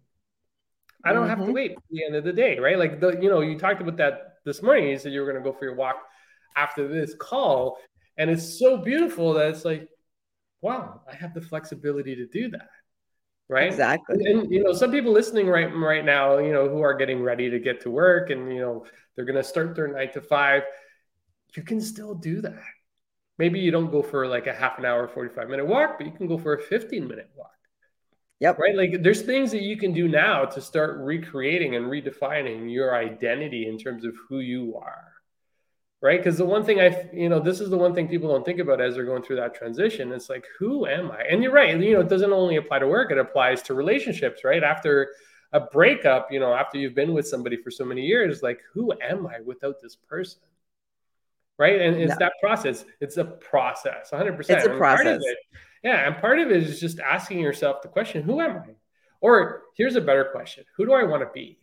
I 1.04 1.14
don't 1.14 1.24
mm-hmm. 1.24 1.30
have 1.30 1.40
to 1.40 1.44
mm-hmm. 1.46 1.54
wait 1.54 1.76
the 1.90 2.06
end 2.06 2.16
of 2.16 2.24
the 2.24 2.34
day, 2.34 2.60
right? 2.60 2.78
Like 2.78 3.00
the, 3.00 3.18
you 3.22 3.30
know, 3.30 3.42
you 3.42 3.58
talked 3.58 3.82
about 3.82 3.98
that 3.98 4.36
this 4.46 4.62
morning. 4.62 4.88
You 4.88 4.98
said 4.98 5.14
you 5.14 5.22
were 5.22 5.32
going 5.32 5.44
to 5.44 5.50
go 5.50 5.56
for 5.58 5.66
your 5.66 5.76
walk 5.76 5.98
after 6.56 6.88
this 6.88 7.16
call. 7.16 7.78
And 8.18 8.30
it's 8.30 8.60
so 8.60 8.78
beautiful 8.78 9.34
that 9.34 9.50
it's 9.50 9.66
like, 9.66 9.90
wow, 10.62 11.02
I 11.12 11.16
have 11.16 11.34
the 11.34 11.42
flexibility 11.42 12.16
to 12.16 12.28
do 12.28 12.50
that. 12.50 12.70
Right. 13.52 13.68
Exactly. 13.68 14.16
And, 14.16 14.44
and 14.44 14.52
you 14.52 14.64
know, 14.64 14.72
some 14.72 14.92
people 14.92 15.12
listening 15.12 15.48
right 15.48 15.70
right 15.76 16.06
now, 16.06 16.38
you 16.38 16.54
know, 16.54 16.70
who 16.70 16.80
are 16.80 16.94
getting 16.94 17.22
ready 17.22 17.50
to 17.50 17.60
get 17.60 17.82
to 17.82 17.92
work 17.92 18.30
and 18.30 18.50
you 18.50 18.62
know, 18.62 18.86
they're 19.14 19.26
gonna 19.26 19.44
start 19.44 19.76
their 19.76 19.90
nine 19.90 20.10
to 20.14 20.22
five, 20.22 20.64
you 21.58 21.62
can 21.62 21.82
still 21.82 22.16
do 22.16 22.40
that. 22.42 22.64
Maybe 23.38 23.60
you 23.60 23.70
don't 23.70 23.92
go 23.92 24.04
for 24.04 24.26
like 24.26 24.48
a 24.48 24.54
half 24.54 24.80
an 24.80 24.86
hour 24.86 25.06
45 25.06 25.50
minute 25.50 25.68
walk 25.68 25.98
but 25.98 26.08
you 26.08 26.14
can 26.14 26.28
go 26.28 26.38
for 26.38 26.54
a 26.54 26.62
15 26.62 27.06
minute 27.10 27.30
walk. 27.36 27.52
Yep. 28.40 28.58
Right? 28.58 28.74
Like 28.74 29.04
there's 29.04 29.24
things 29.24 29.52
that 29.52 29.64
you 29.64 29.76
can 29.76 29.92
do 29.92 30.08
now 30.08 30.46
to 30.46 30.62
start 30.62 31.00
recreating 31.02 31.76
and 31.76 31.88
redefining 31.88 32.72
your 32.72 32.96
identity 32.96 33.68
in 33.68 33.78
terms 33.78 34.06
of 34.06 34.16
who 34.30 34.40
you 34.40 34.78
are 34.78 35.11
right 36.02 36.20
because 36.20 36.38
the 36.38 36.46
one 36.46 36.64
thing 36.64 36.80
i 36.80 37.08
you 37.14 37.30
know 37.30 37.40
this 37.40 37.60
is 37.60 37.70
the 37.70 37.78
one 37.78 37.94
thing 37.94 38.08
people 38.08 38.30
don't 38.30 38.46
think 38.46 38.60
about 38.60 38.82
as 38.82 38.96
they're 38.96 39.06
going 39.06 39.24
through 39.24 39.36
that 39.36 39.54
transition 39.54 40.12
it's 40.12 40.30
like 40.30 40.46
who 40.60 40.86
am 40.86 41.12
i 41.12 41.22
and 41.30 41.44
you're 41.44 41.52
right 41.52 41.80
you 41.80 41.94
know 41.94 42.02
it 42.02 42.10
doesn't 42.10 42.34
only 42.34 42.58
apply 42.58 42.80
to 42.80 42.88
work 42.88 43.12
it 43.12 43.18
applies 43.18 43.62
to 43.62 43.74
relationships 43.74 44.44
right 44.44 44.64
after 44.64 45.12
a 45.54 45.60
breakup 45.60 46.32
you 46.32 46.40
know 46.40 46.54
after 46.54 46.78
you've 46.78 46.96
been 46.96 47.14
with 47.14 47.28
somebody 47.28 47.58
for 47.58 47.72
so 47.72 47.86
many 47.86 48.02
years 48.02 48.42
like 48.42 48.62
who 48.74 48.92
am 49.02 49.28
i 49.28 49.40
without 49.42 49.76
this 49.82 49.96
person 49.96 50.42
right? 51.62 51.80
And 51.80 51.96
it's 51.98 52.10
no. 52.10 52.16
that 52.20 52.34
process. 52.42 52.86
It's 53.02 53.18
a 53.18 53.24
process, 53.24 54.10
100%. 54.12 54.50
It's 54.50 54.66
a 54.66 54.70
process. 54.78 55.22
It, 55.24 55.38
yeah, 55.84 56.08
and 56.08 56.18
part 56.18 56.40
of 56.40 56.50
it 56.50 56.64
is 56.64 56.80
just 56.80 57.00
asking 57.00 57.38
yourself 57.38 57.84
the 57.84 57.88
question, 57.88 58.24
who 58.24 58.42
am 58.42 58.58
I? 58.58 58.74
Or 59.22 59.62
here's 59.76 59.96
a 59.96 60.02
better 60.02 60.26
question, 60.26 60.66
who 60.76 60.88
do 60.88 60.94
I 60.94 61.04
want 61.04 61.22
to 61.22 61.30
be? 61.32 61.60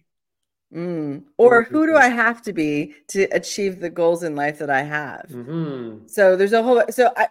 Mm. 0.75 1.25
Or 1.39 1.63
who 1.63 1.87
do 1.87 1.97
I 1.97 2.09
have 2.09 2.43
to 2.43 2.53
be 2.53 2.95
to 3.09 3.23
achieve 3.33 3.81
the 3.81 3.89
goals 3.89 4.23
in 4.23 4.37
life 4.37 4.59
that 4.59 4.69
I 4.69 4.83
have? 4.83 5.27
Mm-hmm. 5.31 6.07
So 6.07 6.37
there's 6.37 6.53
a 6.53 6.63
whole. 6.63 6.83
So 6.91 7.11
I, 7.17 7.29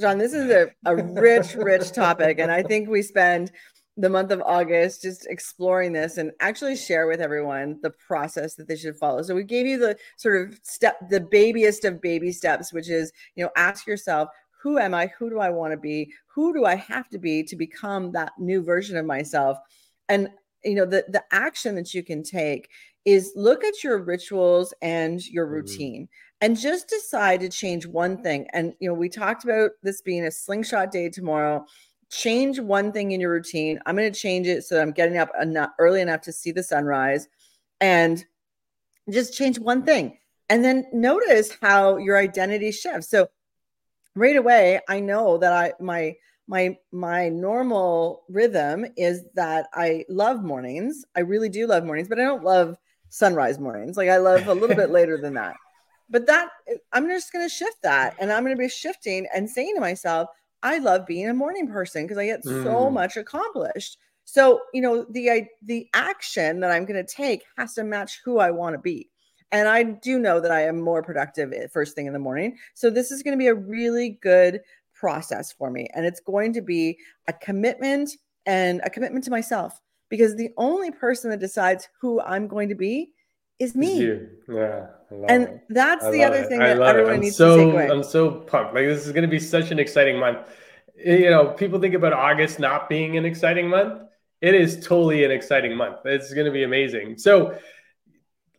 John, 0.00 0.18
this 0.18 0.34
is 0.34 0.50
a, 0.50 0.70
a 0.84 0.94
rich, 0.94 1.54
rich 1.54 1.92
topic, 1.92 2.38
and 2.38 2.52
I 2.52 2.62
think 2.62 2.88
we 2.88 3.00
spend 3.00 3.52
the 3.96 4.10
month 4.10 4.32
of 4.32 4.42
August 4.44 5.02
just 5.02 5.26
exploring 5.26 5.92
this 5.92 6.18
and 6.18 6.32
actually 6.40 6.76
share 6.76 7.06
with 7.06 7.20
everyone 7.20 7.78
the 7.82 7.90
process 7.90 8.54
that 8.56 8.66
they 8.66 8.76
should 8.76 8.96
follow. 8.96 9.22
So 9.22 9.34
we 9.34 9.44
gave 9.44 9.66
you 9.66 9.78
the 9.78 9.96
sort 10.16 10.48
of 10.48 10.58
step, 10.62 10.96
the 11.08 11.20
babyest 11.20 11.84
of 11.84 12.02
baby 12.02 12.32
steps, 12.32 12.72
which 12.72 12.90
is, 12.90 13.12
you 13.36 13.44
know, 13.44 13.50
ask 13.56 13.86
yourself, 13.86 14.28
who 14.62 14.78
am 14.78 14.94
I? 14.94 15.12
Who 15.18 15.30
do 15.30 15.38
I 15.38 15.50
want 15.50 15.72
to 15.72 15.76
be? 15.76 16.12
Who 16.26 16.52
do 16.52 16.64
I 16.64 16.74
have 16.74 17.08
to 17.10 17.18
be 17.18 17.44
to 17.44 17.54
become 17.54 18.12
that 18.12 18.32
new 18.38 18.62
version 18.62 18.96
of 18.96 19.06
myself? 19.06 19.58
And 20.08 20.28
you 20.64 20.74
know, 20.74 20.86
the 20.86 21.04
the 21.08 21.22
action 21.32 21.74
that 21.76 21.94
you 21.94 22.02
can 22.02 22.22
take 22.22 22.68
is 23.04 23.32
look 23.36 23.64
at 23.64 23.84
your 23.84 23.98
rituals 23.98 24.72
and 24.80 25.24
your 25.26 25.46
mm-hmm. 25.46 25.54
routine 25.54 26.02
mm-hmm. 26.02 26.46
and 26.46 26.58
just 26.58 26.88
decide 26.88 27.40
to 27.40 27.48
change 27.48 27.86
one 27.86 28.22
thing. 28.22 28.46
And 28.52 28.74
you 28.80 28.88
know, 28.88 28.94
we 28.94 29.08
talked 29.08 29.44
about 29.44 29.72
this 29.82 30.00
being 30.00 30.24
a 30.24 30.30
slingshot 30.30 30.90
day 30.90 31.10
tomorrow 31.10 31.66
change 32.10 32.60
one 32.60 32.92
thing 32.92 33.12
in 33.12 33.20
your 33.20 33.30
routine. 33.30 33.78
I'm 33.86 33.96
going 33.96 34.10
to 34.12 34.18
change 34.18 34.46
it 34.46 34.62
so 34.62 34.80
I'm 34.80 34.92
getting 34.92 35.18
up 35.18 35.30
enough, 35.40 35.70
early 35.78 36.00
enough 36.00 36.20
to 36.22 36.32
see 36.32 36.52
the 36.52 36.62
sunrise 36.62 37.28
and 37.80 38.24
just 39.10 39.34
change 39.34 39.58
one 39.58 39.82
thing. 39.82 40.18
And 40.48 40.64
then 40.64 40.86
notice 40.92 41.56
how 41.60 41.96
your 41.96 42.16
identity 42.16 42.70
shifts. 42.70 43.10
So 43.10 43.28
right 44.14 44.36
away, 44.36 44.80
I 44.88 45.00
know 45.00 45.38
that 45.38 45.52
I 45.52 45.72
my 45.80 46.14
my 46.46 46.76
my 46.92 47.28
normal 47.28 48.24
rhythm 48.28 48.86
is 48.96 49.24
that 49.34 49.66
I 49.72 50.04
love 50.08 50.42
mornings. 50.42 51.04
I 51.16 51.20
really 51.20 51.48
do 51.48 51.66
love 51.66 51.84
mornings, 51.84 52.08
but 52.08 52.18
I 52.18 52.24
don't 52.24 52.44
love 52.44 52.76
sunrise 53.08 53.58
mornings. 53.58 53.96
Like 53.96 54.08
I 54.08 54.18
love 54.18 54.46
a 54.48 54.54
little 54.54 54.76
bit 54.76 54.90
later 54.90 55.18
than 55.18 55.34
that. 55.34 55.56
But 56.10 56.26
that 56.26 56.50
I'm 56.92 57.08
just 57.08 57.32
going 57.32 57.46
to 57.46 57.52
shift 57.52 57.78
that 57.82 58.14
and 58.20 58.30
I'm 58.30 58.44
going 58.44 58.54
to 58.54 58.62
be 58.62 58.68
shifting 58.68 59.26
and 59.34 59.48
saying 59.48 59.74
to 59.74 59.80
myself, 59.80 60.28
I 60.62 60.76
love 60.78 61.06
being 61.06 61.30
a 61.30 61.34
morning 61.34 61.66
person 61.66 62.04
because 62.04 62.18
I 62.18 62.26
get 62.26 62.44
mm. 62.44 62.62
so 62.62 62.90
much 62.90 63.16
accomplished. 63.16 63.96
So, 64.26 64.60
you 64.74 64.82
know, 64.82 65.06
the 65.10 65.46
the 65.64 65.88
action 65.94 66.60
that 66.60 66.70
I'm 66.70 66.84
going 66.84 67.04
to 67.04 67.10
take 67.10 67.42
has 67.56 67.72
to 67.74 67.84
match 67.84 68.20
who 68.22 68.38
I 68.38 68.50
want 68.50 68.74
to 68.74 68.78
be. 68.78 69.08
And 69.50 69.66
I 69.66 69.82
do 69.82 70.18
know 70.18 70.40
that 70.40 70.50
I 70.50 70.66
am 70.66 70.80
more 70.80 71.02
productive 71.02 71.52
first 71.72 71.94
thing 71.94 72.06
in 72.06 72.12
the 72.12 72.18
morning. 72.18 72.58
So 72.74 72.90
this 72.90 73.10
is 73.10 73.22
going 73.22 73.32
to 73.32 73.42
be 73.42 73.46
a 73.46 73.54
really 73.54 74.18
good 74.20 74.60
process 75.04 75.52
for 75.52 75.70
me 75.70 75.86
and 75.92 76.06
it's 76.06 76.20
going 76.20 76.50
to 76.50 76.62
be 76.62 76.96
a 77.28 77.32
commitment 77.34 78.08
and 78.46 78.80
a 78.84 78.88
commitment 78.88 79.22
to 79.22 79.30
myself 79.30 79.78
because 80.08 80.34
the 80.34 80.48
only 80.56 80.90
person 80.90 81.28
that 81.28 81.40
decides 81.40 81.90
who 82.00 82.22
I'm 82.22 82.48
going 82.48 82.70
to 82.70 82.74
be 82.74 83.10
is 83.58 83.74
me. 83.74 84.18
Yeah. 84.48 84.86
And 85.28 85.42
it. 85.42 85.60
that's 85.68 86.06
I 86.06 86.10
the 86.10 86.24
other 86.24 86.38
it. 86.38 86.48
thing 86.48 86.58
that 86.58 86.80
everyone 86.80 87.20
needs 87.20 87.36
so, 87.36 87.54
to 87.54 87.64
take 87.64 87.74
away. 87.74 87.90
I'm 87.90 88.02
so 88.02 88.30
pumped. 88.30 88.74
Like 88.74 88.86
this 88.86 89.06
is 89.06 89.12
going 89.12 89.28
to 89.28 89.28
be 89.28 89.38
such 89.38 89.70
an 89.70 89.78
exciting 89.78 90.18
month. 90.18 90.38
You 90.96 91.28
know, 91.28 91.48
people 91.50 91.78
think 91.78 91.92
about 91.92 92.14
August 92.14 92.58
not 92.58 92.88
being 92.88 93.18
an 93.18 93.26
exciting 93.26 93.68
month. 93.68 94.04
It 94.40 94.54
is 94.54 94.76
totally 94.76 95.22
an 95.22 95.30
exciting 95.30 95.76
month. 95.76 95.98
It's 96.06 96.32
going 96.32 96.46
to 96.46 96.50
be 96.50 96.62
amazing. 96.62 97.18
So, 97.18 97.58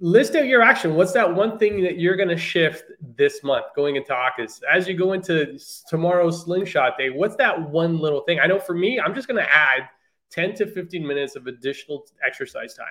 list 0.06 0.36
out 0.36 0.46
your 0.46 0.62
action. 0.62 0.94
What's 0.94 1.14
that 1.14 1.34
one 1.34 1.58
thing 1.58 1.82
that 1.82 1.98
you're 1.98 2.16
going 2.16 2.30
to 2.30 2.38
shift 2.38 2.92
this 3.18 3.44
month 3.44 3.66
going 3.76 3.96
into 3.96 4.14
August? 4.14 4.64
As 4.72 4.88
you 4.88 4.96
go 4.96 5.14
into 5.14 5.58
tomorrow's 5.90 6.44
slingshot 6.44 6.96
day, 6.96 7.10
what's 7.10 7.36
that 7.38 7.60
one 7.72 7.98
little 7.98 8.22
thing? 8.22 8.40
I 8.40 8.46
know 8.46 8.60
for 8.60 8.76
me, 8.76 9.00
I'm 9.00 9.16
just 9.16 9.28
going 9.28 9.44
to 9.44 9.52
add 9.52 9.90
10 10.30 10.54
to 10.58 10.68
15 10.68 11.06
minutes 11.06 11.36
of 11.36 11.48
additional 11.48 12.06
exercise 12.26 12.76
time. 12.76 12.86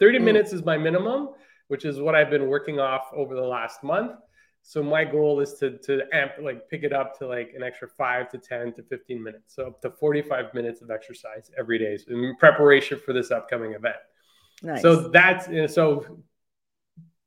30 0.00 0.18
mm. 0.18 0.22
minutes 0.22 0.54
is 0.54 0.64
my 0.64 0.78
minimum, 0.78 1.30
which 1.68 1.84
is 1.84 2.00
what 2.00 2.14
I've 2.14 2.30
been 2.30 2.48
working 2.48 2.80
off 2.80 3.10
over 3.14 3.34
the 3.34 3.42
last 3.42 3.84
month. 3.84 4.12
So 4.62 4.82
my 4.82 5.04
goal 5.04 5.40
is 5.40 5.52
to 5.58 5.76
to 5.80 6.04
amp 6.14 6.32
like 6.40 6.70
pick 6.70 6.84
it 6.84 6.94
up 6.94 7.18
to 7.18 7.26
like 7.26 7.52
an 7.54 7.62
extra 7.62 7.86
five 7.86 8.30
to 8.30 8.38
10 8.38 8.72
to 8.76 8.82
15 8.84 9.22
minutes. 9.22 9.54
So 9.54 9.66
up 9.66 9.82
to 9.82 9.90
45 9.90 10.54
minutes 10.54 10.80
of 10.80 10.90
exercise 10.90 11.50
every 11.58 11.78
day 11.78 11.98
in 12.08 12.34
preparation 12.38 12.98
for 13.04 13.12
this 13.12 13.30
upcoming 13.30 13.74
event. 13.74 13.96
Nice. 14.62 14.80
So 14.80 15.08
that's 15.08 15.74
so 15.74 16.24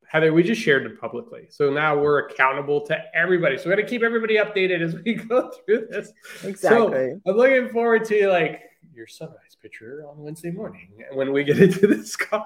Heather, 0.10 0.34
we 0.34 0.42
just 0.42 0.62
shared 0.62 0.86
it 0.86 1.00
publicly. 1.00 1.48
So 1.50 1.70
now 1.70 1.98
we're 1.98 2.28
accountable 2.28 2.82
to 2.88 2.98
everybody. 3.14 3.58
So 3.58 3.70
we 3.70 3.76
got 3.76 3.82
to 3.82 3.88
keep 3.88 4.04
everybody 4.04 4.38
updated 4.38 4.82
as 4.82 4.96
we 4.96 5.14
go 5.30 5.52
through 5.52 5.88
this. 5.90 6.12
Exactly. 6.44 6.60
So 6.60 7.22
I'm 7.28 7.36
looking 7.36 7.70
forward 7.70 8.06
to 8.06 8.30
like 8.30 8.62
your 8.94 9.08
sunrise 9.08 9.58
picture 9.62 10.06
on 10.08 10.18
Wednesday 10.18 10.52
morning 10.52 11.04
when 11.14 11.34
we 11.34 11.44
get 11.44 11.60
into 11.62 11.88
this 11.88 12.16
call. 12.16 12.46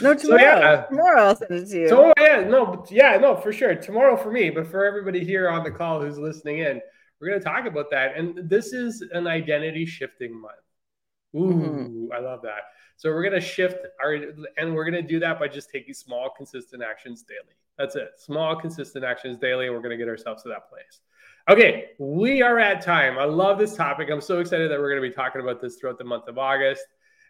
No, 0.00 0.14
tomorrow. 0.14 0.38
So, 0.38 0.44
yeah. 0.44 0.58
Uh, 0.58 0.86
tomorrow 0.86 1.22
I'll 1.22 1.36
send 1.36 1.50
it 1.50 1.68
to 1.68 1.80
you. 1.80 1.88
Tomorrow, 1.88 2.14
yeah, 2.18 2.40
no, 2.42 2.84
yeah, 2.88 3.16
no, 3.16 3.36
for 3.36 3.52
sure. 3.52 3.74
Tomorrow 3.74 4.16
for 4.16 4.30
me, 4.30 4.48
but 4.48 4.66
for 4.66 4.84
everybody 4.84 5.24
here 5.24 5.48
on 5.48 5.64
the 5.64 5.70
call 5.70 6.00
who's 6.00 6.18
listening 6.18 6.58
in, 6.58 6.80
we're 7.20 7.28
going 7.28 7.40
to 7.40 7.44
talk 7.44 7.66
about 7.66 7.90
that. 7.90 8.16
And 8.16 8.48
this 8.48 8.72
is 8.72 9.02
an 9.12 9.26
identity 9.26 9.84
shifting 9.84 10.40
month. 10.40 10.54
Ooh, 11.36 11.52
mm-hmm. 11.52 12.12
I 12.12 12.20
love 12.20 12.40
that. 12.42 12.62
So 12.96 13.10
we're 13.10 13.22
to 13.40 13.46
shift 13.46 13.78
our, 14.02 14.14
and 14.56 14.74
we're 14.74 14.84
to 15.02 15.08
do 15.08 15.20
that 15.20 15.38
by 15.38 15.48
just 15.48 15.70
taking 15.70 15.92
small, 15.92 16.30
consistent 16.34 16.82
actions 16.82 17.22
daily. 17.22 17.54
That's 17.78 17.94
it. 17.94 18.12
Small, 18.16 18.56
consistent 18.56 19.04
actions 19.04 19.36
daily. 19.36 19.66
And 19.66 19.74
we're 19.74 19.82
to 19.90 19.98
get 19.98 20.08
ourselves 20.08 20.42
to 20.44 20.48
that 20.48 20.70
place. 20.70 21.00
Okay, 21.48 21.90
we 21.98 22.42
are 22.42 22.58
at 22.58 22.80
time. 22.80 23.18
I 23.18 23.24
love 23.24 23.58
this 23.58 23.76
topic. 23.76 24.08
I'm 24.10 24.20
so 24.20 24.40
excited 24.40 24.70
that 24.70 24.80
we're 24.80 24.88
to 25.02 25.08
be 25.08 25.14
talking 25.14 25.42
about 25.42 25.60
this 25.60 25.76
throughout 25.76 25.98
the 25.98 26.04
month 26.04 26.26
of 26.26 26.38
August 26.38 26.84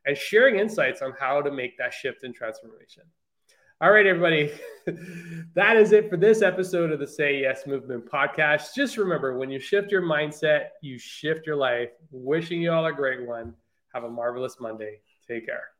and 0.06 0.16
sharing 0.16 0.56
insights 0.56 1.02
on 1.02 1.12
how 1.18 1.42
to 1.42 1.50
make 1.50 1.76
that 1.78 1.92
shift 1.92 2.22
and 2.22 2.34
transformation. 2.34 3.02
All 3.80 3.90
right, 3.90 4.06
everybody. 4.06 4.52
that 5.54 5.76
is 5.76 5.92
it 5.92 6.08
for 6.08 6.16
this 6.16 6.40
episode 6.40 6.92
of 6.92 6.98
the 6.98 7.06
Say 7.06 7.40
Yes 7.40 7.66
Movement 7.66 8.10
podcast. 8.10 8.72
Just 8.74 8.96
remember 8.96 9.36
when 9.36 9.50
you 9.50 9.60
shift 9.60 9.92
your 9.92 10.00
mindset, 10.00 10.68
you 10.80 10.96
shift 10.96 11.46
your 11.46 11.56
life. 11.56 11.90
Wishing 12.10 12.62
you 12.62 12.72
all 12.72 12.86
a 12.86 12.92
great 12.92 13.26
one. 13.26 13.52
Have 13.96 14.04
a 14.04 14.10
marvelous 14.10 14.60
Monday. 14.60 15.00
Take 15.26 15.46
care. 15.46 15.75